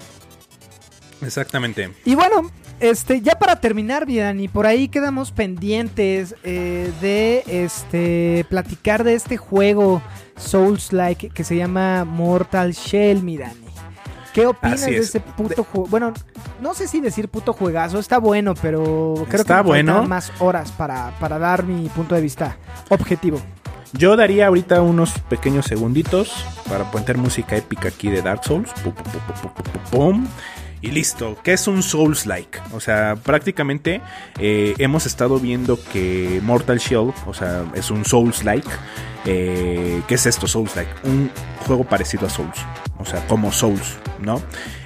[1.21, 1.91] Exactamente.
[2.05, 8.45] Y bueno, este, ya para terminar, mi Dani, por ahí quedamos pendientes eh, de este
[8.49, 10.01] platicar de este juego
[10.37, 13.67] Souls-like que se llama Mortal Shell, mi Dani.
[14.33, 15.09] ¿Qué opinas de es.
[15.09, 15.87] ese puto juego?
[15.87, 16.13] Bueno,
[16.61, 20.03] no sé si decir puto juegazo, está bueno, pero creo Está que me bueno.
[20.03, 22.55] más horas para, para dar mi punto de vista
[22.89, 23.41] objetivo.
[23.93, 28.69] Yo daría ahorita unos pequeños segunditos para poner música épica aquí de Dark Souls.
[28.83, 29.51] Pum, pum,
[29.89, 30.27] pum,
[30.81, 32.59] Y listo, ¿qué es un Souls-like?
[32.71, 33.99] O sea, prácticamente
[34.39, 38.67] eh, hemos estado viendo que Mortal Shell, o sea, es un Souls-like.
[39.25, 40.89] Eh, ¿Qué es esto, Souls-like?
[41.03, 41.31] Un
[41.65, 42.57] juego parecido a Souls.
[42.99, 44.41] O sea, como Souls, ¿no?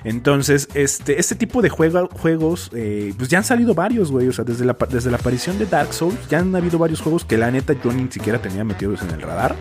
[0.06, 4.28] Entonces, este, este tipo de juega- juegos, eh, pues ya han salido varios, güey.
[4.30, 7.26] O sea, desde la, desde la aparición de Dark Souls, ya han habido varios juegos
[7.26, 9.56] que la neta yo ni siquiera tenía metidos en el radar.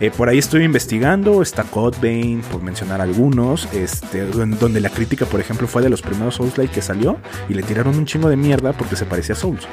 [0.00, 1.64] Eh, por ahí estoy investigando, está
[2.00, 6.34] Vein, por mencionar algunos, este, don- donde la crítica, por ejemplo, fue de los primeros
[6.34, 7.16] Souls-like que salió
[7.48, 9.66] y le tiraron un chingo de mierda porque se parecía a Souls.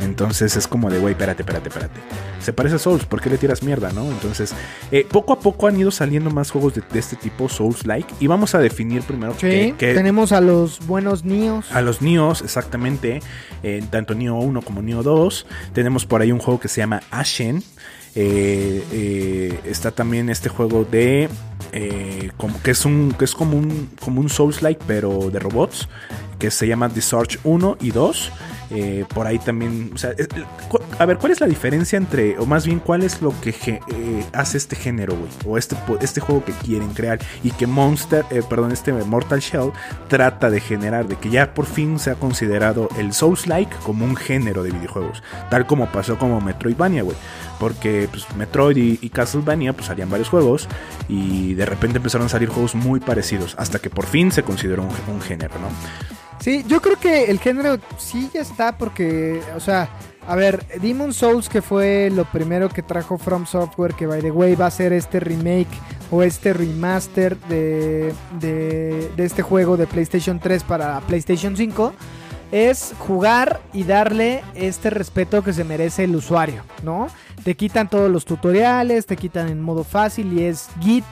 [0.00, 2.00] Entonces es como de, güey, espérate, espérate, espérate.
[2.40, 4.04] Se parece a Souls, ¿por qué le tiras mierda, no?
[4.10, 4.52] Entonces,
[4.90, 8.26] eh, poco a poco han ido saliendo más juegos de, de este tipo, Souls-like, y
[8.26, 11.70] vamos a definir primero Sí, qué- tenemos a los buenos Nios.
[11.70, 13.22] a los Nios, exactamente,
[13.62, 15.46] eh, tanto Nio 1 como Nio 2.
[15.72, 17.62] Tenemos por ahí un juego que se llama Ashen.
[18.14, 21.30] Eh, eh, está también este juego de
[21.72, 22.30] eh,
[22.62, 25.88] que es un que es como un como un Souls like pero de robots
[26.42, 28.32] que se llama The Surge 1 y 2
[28.74, 29.92] Eh, por ahí también
[30.98, 34.24] a ver cuál es la diferencia entre o más bien cuál es lo que eh,
[34.32, 38.40] hace este género güey o este este juego que quieren crear y que Monster eh,
[38.48, 39.72] perdón este Mortal Shell
[40.08, 44.06] trata de generar de que ya por fin se ha considerado el Souls like como
[44.06, 47.16] un género de videojuegos tal como pasó como Metroidvania güey
[47.60, 50.66] porque pues, Metroid y, Castlevania pues salían varios juegos
[51.10, 54.82] y de repente empezaron a salir juegos muy parecidos hasta que por fin se consideró
[54.82, 55.68] un género, ¿no?
[56.42, 59.88] Sí, yo creo que el género sí ya está porque, o sea,
[60.26, 64.32] a ver, Demon Souls que fue lo primero que trajo From Software, que by the
[64.32, 65.70] way va a ser este remake
[66.10, 71.92] o este remaster de, de, de este juego de PlayStation 3 para PlayStation 5,
[72.50, 77.06] es jugar y darle este respeto que se merece el usuario, ¿no?
[77.44, 81.04] Te quitan todos los tutoriales, te quitan en modo fácil y es git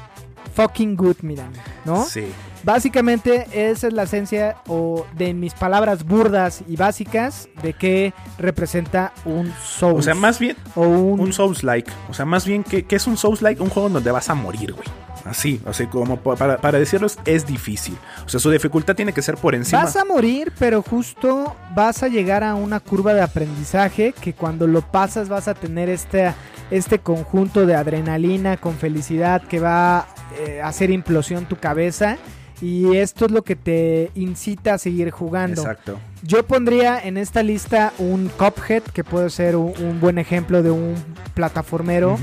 [0.54, 1.52] fucking good, miran,
[1.84, 2.04] ¿no?
[2.04, 2.26] Sí.
[2.62, 9.14] Básicamente esa es la esencia o de mis palabras burdas y básicas de que representa
[9.24, 9.98] un Souls.
[9.98, 11.90] O sea, más bien o un, un Souls like.
[12.10, 14.28] O sea, más bien que, que es un Souls like, un juego en donde vas
[14.28, 14.86] a morir, güey.
[15.24, 17.96] Así, o sea, como pa- para, para decirlos es difícil.
[18.24, 19.84] O sea, su dificultad tiene que ser por encima.
[19.84, 24.66] Vas a morir, pero justo vas a llegar a una curva de aprendizaje que cuando
[24.66, 26.32] lo pasas vas a tener este,
[26.70, 30.06] este conjunto de adrenalina con felicidad que va
[30.38, 32.16] eh, a hacer implosión tu cabeza.
[32.60, 35.62] Y esto es lo que te incita a seguir jugando.
[35.62, 35.98] Exacto.
[36.22, 40.70] Yo pondría en esta lista un Cuphead, que puede ser un, un buen ejemplo de
[40.70, 40.94] un
[41.34, 42.18] plataformero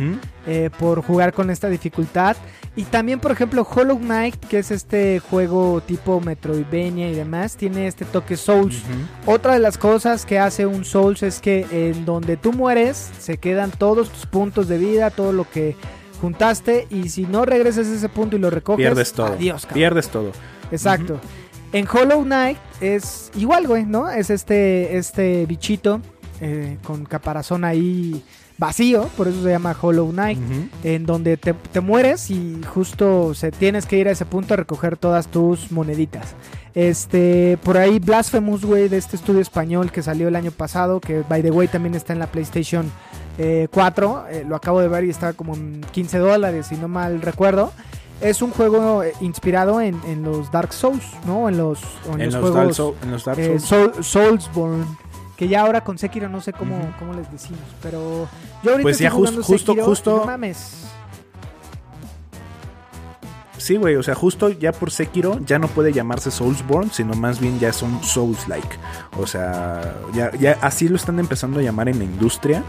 [0.46, 2.38] eh, por jugar con esta dificultad.
[2.76, 7.88] Y también, por ejemplo, Hollow Knight, que es este juego tipo Metroidvania y demás, tiene
[7.88, 8.84] este toque Souls.
[9.26, 13.38] Otra de las cosas que hace un Souls es que en donde tú mueres se
[13.40, 15.76] quedan todos tus puntos de vida, todo lo que
[16.22, 19.28] juntaste y si no regresas a ese punto y lo recoges, Pierdes todo.
[19.28, 19.76] adiós, cabrón.
[19.76, 20.32] Pierdes todo.
[20.72, 21.20] Exacto.
[21.74, 24.10] En Hollow Knight es igual, güey, ¿no?
[24.10, 26.02] Es este, este bichito
[26.40, 28.24] eh, con caparazón ahí
[28.58, 30.40] vacío, por eso se llama Hollow Knight,
[30.84, 34.58] en donde te, te mueres y justo se tienes que ir a ese punto a
[34.58, 36.34] recoger todas tus moneditas.
[36.74, 41.24] Este, por ahí Blasphemous, güey, de este estudio español que salió el año pasado, que
[41.28, 42.92] by the way también está en la PlayStation
[43.38, 46.88] eh, 4, eh, lo acabo de ver y está como en 15 dólares, si no
[46.88, 47.72] mal recuerdo.
[48.20, 51.48] Es un juego eh, inspirado en, en los Dark Souls, ¿no?
[51.50, 51.80] En los,
[52.12, 53.96] en En los juegos Soul- en los Dark eh, Souls.
[53.96, 54.86] Soul- Soulsborne.
[55.36, 57.62] Que ya ahora con Sekiro no sé cómo, cómo les decimos.
[57.84, 58.28] Pero
[58.64, 60.88] yo ahorita Pues estoy ya just- jugando justo- Sekiro, justo- No mames.
[63.68, 67.42] Sí, güey, o sea, justo ya por Sekiro ya no puede llamarse Soulsborne, sino más
[67.42, 68.78] bien ya son Souls-like.
[69.18, 72.64] O sea, ya, ya así lo están empezando a llamar en la industria.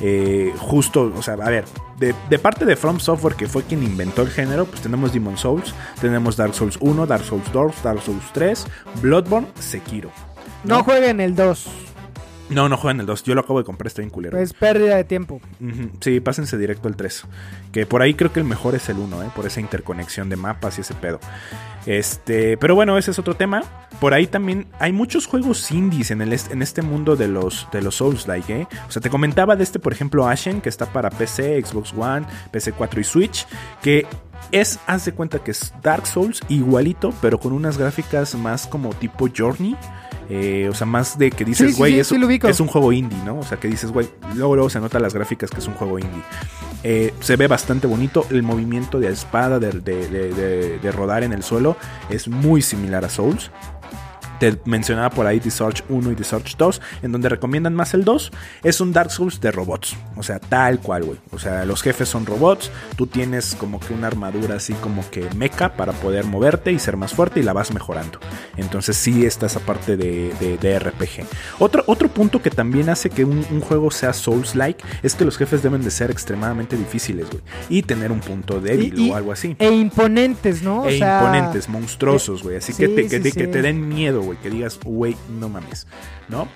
[0.00, 1.66] Eh, justo, o sea, a ver,
[2.00, 5.38] de, de parte de From Software, que fue quien inventó el género, pues tenemos Demon
[5.38, 8.66] Souls, tenemos Dark Souls 1, Dark Souls 2, Dark Souls 3,
[9.02, 10.10] Bloodborne, Sekiro.
[10.64, 11.89] No, jueguen el 2.
[12.50, 14.36] No, no juegan el 2, yo lo acabo de comprar, está bien culero.
[14.38, 15.40] Es pérdida de tiempo.
[16.00, 17.24] Sí, pásense directo al 3.
[17.72, 19.26] Que por ahí creo que el mejor es el 1, ¿eh?
[19.34, 21.20] por esa interconexión de mapas y ese pedo.
[21.86, 23.62] Este, pero bueno, ese es otro tema.
[24.00, 27.68] Por ahí también hay muchos juegos indies en, el, est- en este mundo de los,
[27.72, 28.66] de los Souls-like, ¿eh?
[28.88, 32.26] O sea, te comentaba de este, por ejemplo, Ashen, que está para PC, Xbox One,
[32.50, 33.46] PC 4 y Switch,
[33.82, 34.06] que
[34.52, 38.90] es, haz de cuenta que es Dark Souls igualito, pero con unas gráficas más como
[38.90, 39.76] tipo Journey.
[40.32, 42.14] Eh, o sea, más de que dices, güey, sí, es, sí
[42.60, 43.40] un juego indie, ¿no?
[43.40, 45.98] O sea, que dices, güey, luego, luego se nota las gráficas que es un juego
[45.98, 46.22] indie.
[46.84, 48.24] Eh, se ve bastante bonito.
[48.30, 51.76] El movimiento de espada, de, de- de- de- de rodar en el suelo,
[52.10, 53.50] es muy similar a Souls.
[54.40, 57.94] Te mencionaba por ahí The Search 1 y The Search 2, en donde recomiendan más
[57.94, 58.32] el 2.
[58.64, 59.94] Es un Dark Souls de robots.
[60.16, 61.18] O sea, tal cual, güey.
[61.30, 62.70] O sea, los jefes son robots.
[62.96, 66.96] Tú tienes como que una armadura así como que mecha para poder moverte y ser
[66.96, 68.18] más fuerte y la vas mejorando.
[68.56, 71.26] Entonces sí está esa parte de, de- de RPG.
[71.58, 75.36] Otro, otro punto que también hace que un, un juego sea Souls-like es que los
[75.36, 77.42] jefes deben de ser extremadamente difíciles, güey.
[77.68, 79.54] Y tener un punto débil Y- y- o algo así.
[79.58, 80.88] E imponentes, ¿no?
[80.88, 82.56] E o sea, imponentes, monstruosos, güey.
[82.56, 83.50] Así sí, que, te, que, sí, te- que sí.
[83.50, 84.29] te den miedo, güey.
[84.38, 85.86] Que digas, güey, no mames.
[86.28, 86.48] ¿No?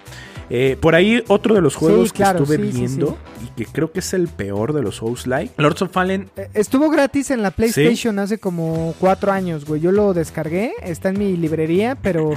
[0.50, 3.48] Eh, por ahí otro de los juegos Sí, claro, que estuve sí, sí, viendo y
[3.56, 5.54] que creo que es el peor de los Souls-like.
[5.56, 6.28] Lords of Fallen.
[6.36, 9.80] eh, Estuvo gratis en la PlayStation hace como cuatro años, güey.
[9.80, 12.32] Yo lo descargué, está en mi librería, pero,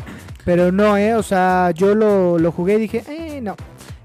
[0.46, 1.16] pero no, eh.
[1.16, 3.58] O sea, yo lo, lo jugué y dije, eh, no.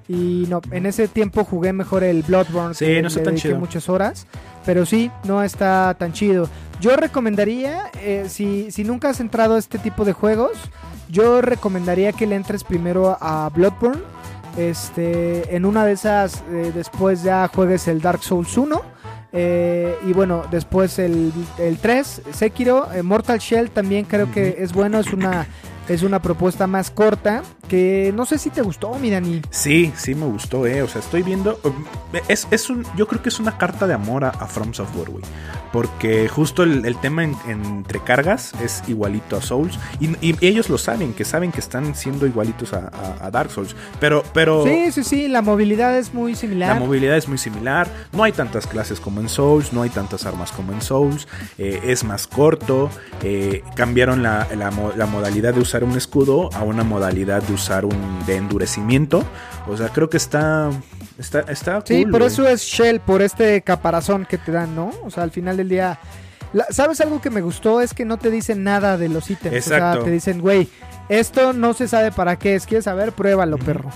[0.09, 2.75] Y no, en ese tiempo jugué mejor el Bloodborne.
[2.75, 3.59] Sí, que no está tan chido.
[3.59, 4.27] muchas horas.
[4.67, 6.49] Pero sí, no está tan chido.
[6.81, 10.53] Yo recomendaría, eh, si, si nunca has entrado a este tipo de juegos,
[11.09, 14.03] yo recomendaría que le entres primero a Bloodborne.
[14.57, 18.83] Este, en una de esas, eh, después ya juegues el Dark Souls 1.
[19.33, 24.75] eh, y bueno, después el, el 3, Sekiro, eh, Mortal Shell también creo que es
[24.75, 25.47] bueno, es una,
[25.89, 27.43] es una propuesta más corta.
[27.69, 29.41] Que no sé si te gustó, mi Dani.
[29.49, 30.83] Sí, sí me gustó, eh.
[30.83, 31.59] O sea, estoy viendo.
[31.65, 31.73] um,
[32.29, 32.85] Es, es un.
[32.99, 35.25] Yo creo que es una carta de amor a, a From Software, güey.
[35.73, 39.79] Porque justo el, el tema en- entre cargas es igualito a Souls.
[40.01, 43.51] Y, y ellos lo saben, que saben que están siendo igualitos a, a- a Dark
[43.51, 43.75] Souls.
[44.01, 44.65] Pero, pero.
[44.67, 46.75] Sí, sí, sí, la movilidad es muy similar.
[46.75, 50.27] La movilidad es muy similar, no hay tantas clases como en Souls, no hay tantas
[50.27, 51.27] armas como en Souls,
[51.57, 52.91] eh, es más corto,
[53.23, 57.55] eh, cambiaron la, la mo- la modalidad de usar un escudo a una modalidad de
[57.55, 59.25] usar un de endurecimiento,
[59.67, 60.69] o sea, creo que está
[61.19, 62.31] está, está Sí, cool, por güey.
[62.33, 64.91] eso es Shell, por este caparazón que te dan, ¿no?
[65.03, 65.99] O sea, al final del día.
[66.53, 67.81] la- ¿Sabes algo que me gustó?
[67.81, 69.55] Es que no te dicen nada de los ítems.
[69.55, 69.95] O Exacto.
[70.01, 70.69] sea, te dicen, güey,
[71.09, 72.67] esto no se sabe para qué es.
[72.67, 73.13] ¿Quieres saber?
[73.13, 73.89] Pruébalo, perro.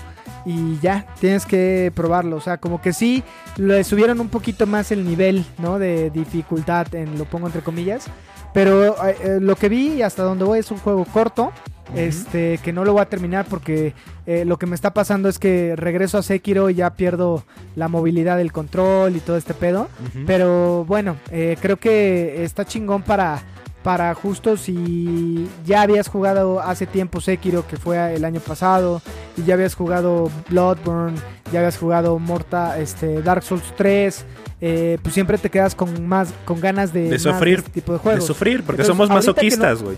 [0.47, 2.37] Y ya, tienes que probarlo.
[2.37, 3.23] O sea, como que sí,
[3.57, 5.77] le subieron un poquito más el nivel, ¿no?
[5.77, 8.05] De dificultad, en, lo pongo entre comillas.
[8.53, 11.51] Pero eh, lo que vi y hasta donde voy es un juego corto.
[11.95, 13.93] Este, que no lo voy a terminar porque
[14.25, 17.45] eh, lo que me está pasando es que regreso a Sekiro y ya pierdo
[17.77, 19.87] la movilidad del control y todo este pedo.
[20.25, 23.41] Pero bueno, eh, creo que está chingón para,
[23.83, 29.01] para justo si ya habías jugado hace tiempo Sekiro, que fue el año pasado,
[29.37, 31.17] y ya habías jugado Bloodborne,
[31.51, 34.25] ya habías jugado Morta, este, Dark Souls 3.
[34.59, 37.91] eh, pues siempre te quedas con más con ganas de, De más sufrir, este tipo
[37.91, 38.25] de de juegos.
[38.25, 39.97] sufrir, porque Entonces, somos no- masoquistas, güey.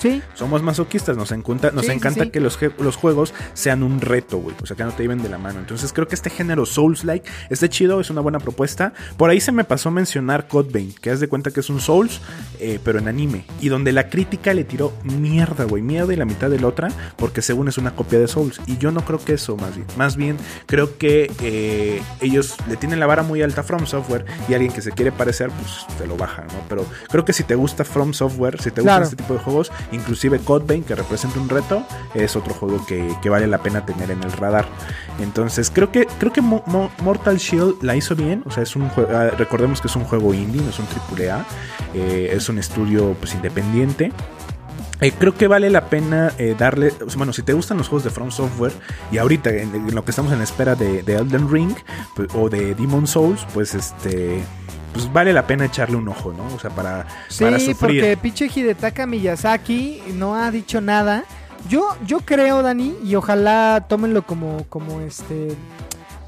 [0.00, 0.22] Sí.
[0.34, 2.30] Somos masoquistas, nos encanta, nos Sí, encanta sí.
[2.30, 2.56] que los,
[2.96, 4.56] juegos sean un reto, güey.
[4.62, 5.60] O sea, que no te lleven de la mano.
[5.60, 8.92] Entonces creo que este género Souls-like está chido, es una buena propuesta.
[9.18, 11.80] Por ahí se me pasó mencionar Code Vein, que haz de cuenta que es un
[11.80, 12.20] Souls,
[12.58, 13.44] eh, pero en anime.
[13.60, 15.82] Y donde la crítica le tiró mierda, güey.
[15.82, 18.60] Mierda y la mitad de la otra, porque según es una copia de Souls.
[18.66, 19.86] Y yo no creo que eso, más bien.
[19.98, 20.36] Más bien,
[20.66, 24.72] creo que eh, ellos le tienen la vara muy alta a From Software y alguien
[24.72, 26.60] que se quiere parecer, pues te lo baja, ¿no?
[26.68, 29.04] Pero creo que si te gusta From Software, si te gusta Claro.
[29.04, 31.82] este tipo de juegos, inclusive Vein, que representa un reto,
[32.14, 34.66] es otro juego que, que vale la pena tener en el radar.
[35.20, 38.42] Entonces, creo que, creo que Mo- Mo- Mortal Shield la hizo bien.
[38.46, 40.86] O sea, es un juego, ah, recordemos que es un juego indie, no es un
[40.86, 41.44] AAA.
[41.94, 44.12] eh, es un estudio pues independiente.
[45.00, 46.92] Eh, creo que vale la pena eh, darle.
[47.16, 48.72] bueno, si te gustan los juegos de From Software
[49.10, 51.74] y ahorita en, en lo que estamos en espera de, de Elden Ring
[52.14, 54.42] pues, o de Demon Souls, pues este.
[54.92, 56.52] Pues vale la pena echarle un ojo, ¿no?
[56.54, 57.76] O sea, para, Sí, para sufrir.
[57.78, 61.24] porque pinche Hidetaka Miyazaki no ha dicho nada.
[61.68, 65.54] Yo, yo creo, Dani, y ojalá tómenlo como, como este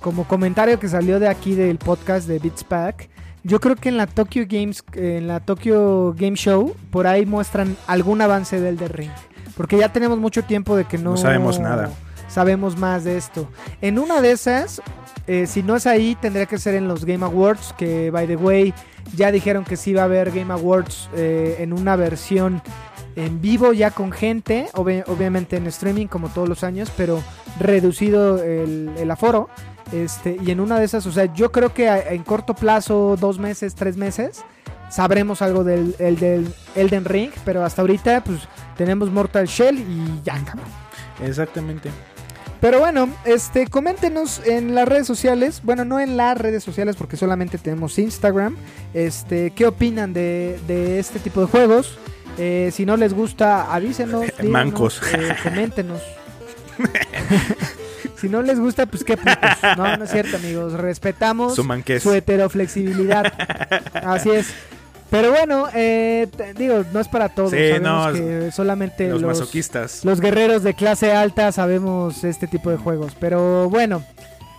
[0.01, 3.09] como comentario que salió de aquí del podcast de Beats Pack.
[3.45, 7.77] Yo creo que en la Tokyo Games, en la Tokyo Game Show, por ahí muestran
[7.87, 9.11] algún avance del The Ring.
[9.57, 11.91] Porque ya tenemos mucho tiempo de que no, No sabemos nada.
[12.29, 13.49] Sabemos más de esto.
[13.83, 14.81] En una de esas,
[15.27, 18.37] eh, si no es ahí, tendría que ser en los Game Awards, que by the
[18.37, 18.73] way,
[19.17, 22.63] ya dijeron que sí va a haber Game Awards eh, en una versión
[23.17, 27.23] en vivo ya con gente, obvi- obviamente en streaming como todos los años, pero
[27.61, 29.51] reducido el, el aforo.
[29.93, 33.39] Este, y en una de esas, o sea, yo creo que en corto plazo, dos
[33.39, 34.43] meses, tres meses,
[34.91, 38.41] sabremos algo del, el del Elden Ring, pero hasta ahorita, pues
[38.77, 40.67] tenemos Mortal Shell y ya, cabrón.
[41.23, 41.91] Exactamente.
[42.61, 47.17] Pero bueno, este, coméntenos en las redes sociales, bueno, no en las redes sociales porque
[47.17, 48.57] solamente tenemos Instagram,
[48.95, 51.99] este, ¿qué opinan de, de este tipo de juegos?
[52.39, 55.01] Eh, si no les gusta, avísenos, díganos, Mancos.
[55.13, 56.01] eh, coméntenos.
[58.23, 59.37] si no les gusta, pues qué putos.
[59.77, 61.65] No, no es cierto, amigos, respetamos Su
[62.01, 63.33] su heteroflexibilidad.
[63.95, 64.47] Así es.
[65.11, 67.51] Pero bueno, eh, digo, no es para todos.
[67.51, 70.05] Sí, sabemos no, que solamente Los, los, masoquistas.
[70.05, 73.15] los guerreros de clase alta sabemos este tipo de juegos.
[73.19, 74.05] Pero bueno,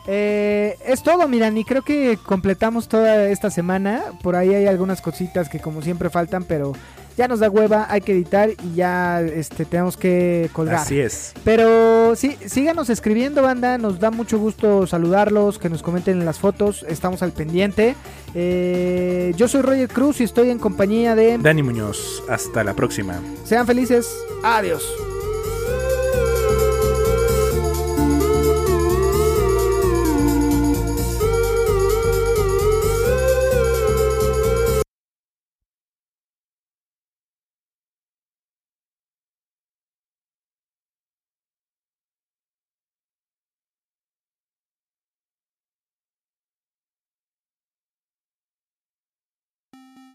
[0.05, 1.57] eh, es todo, miran.
[1.57, 4.03] Y creo que completamos toda esta semana.
[4.21, 6.73] Por ahí hay algunas cositas que como siempre faltan, pero
[7.17, 10.75] ya nos da hueva, hay que editar y ya este, tenemos que colgar.
[10.75, 11.33] Así es.
[11.43, 13.77] Pero sí, síganos escribiendo, banda.
[13.77, 16.85] Nos da mucho gusto saludarlos, que nos comenten en las fotos.
[16.87, 17.95] Estamos al pendiente.
[18.35, 21.37] Eh, yo soy Roger Cruz y estoy en compañía de...
[21.37, 23.19] Dani Muñoz, hasta la próxima.
[23.43, 24.07] Sean felices.
[24.43, 24.83] Adiós.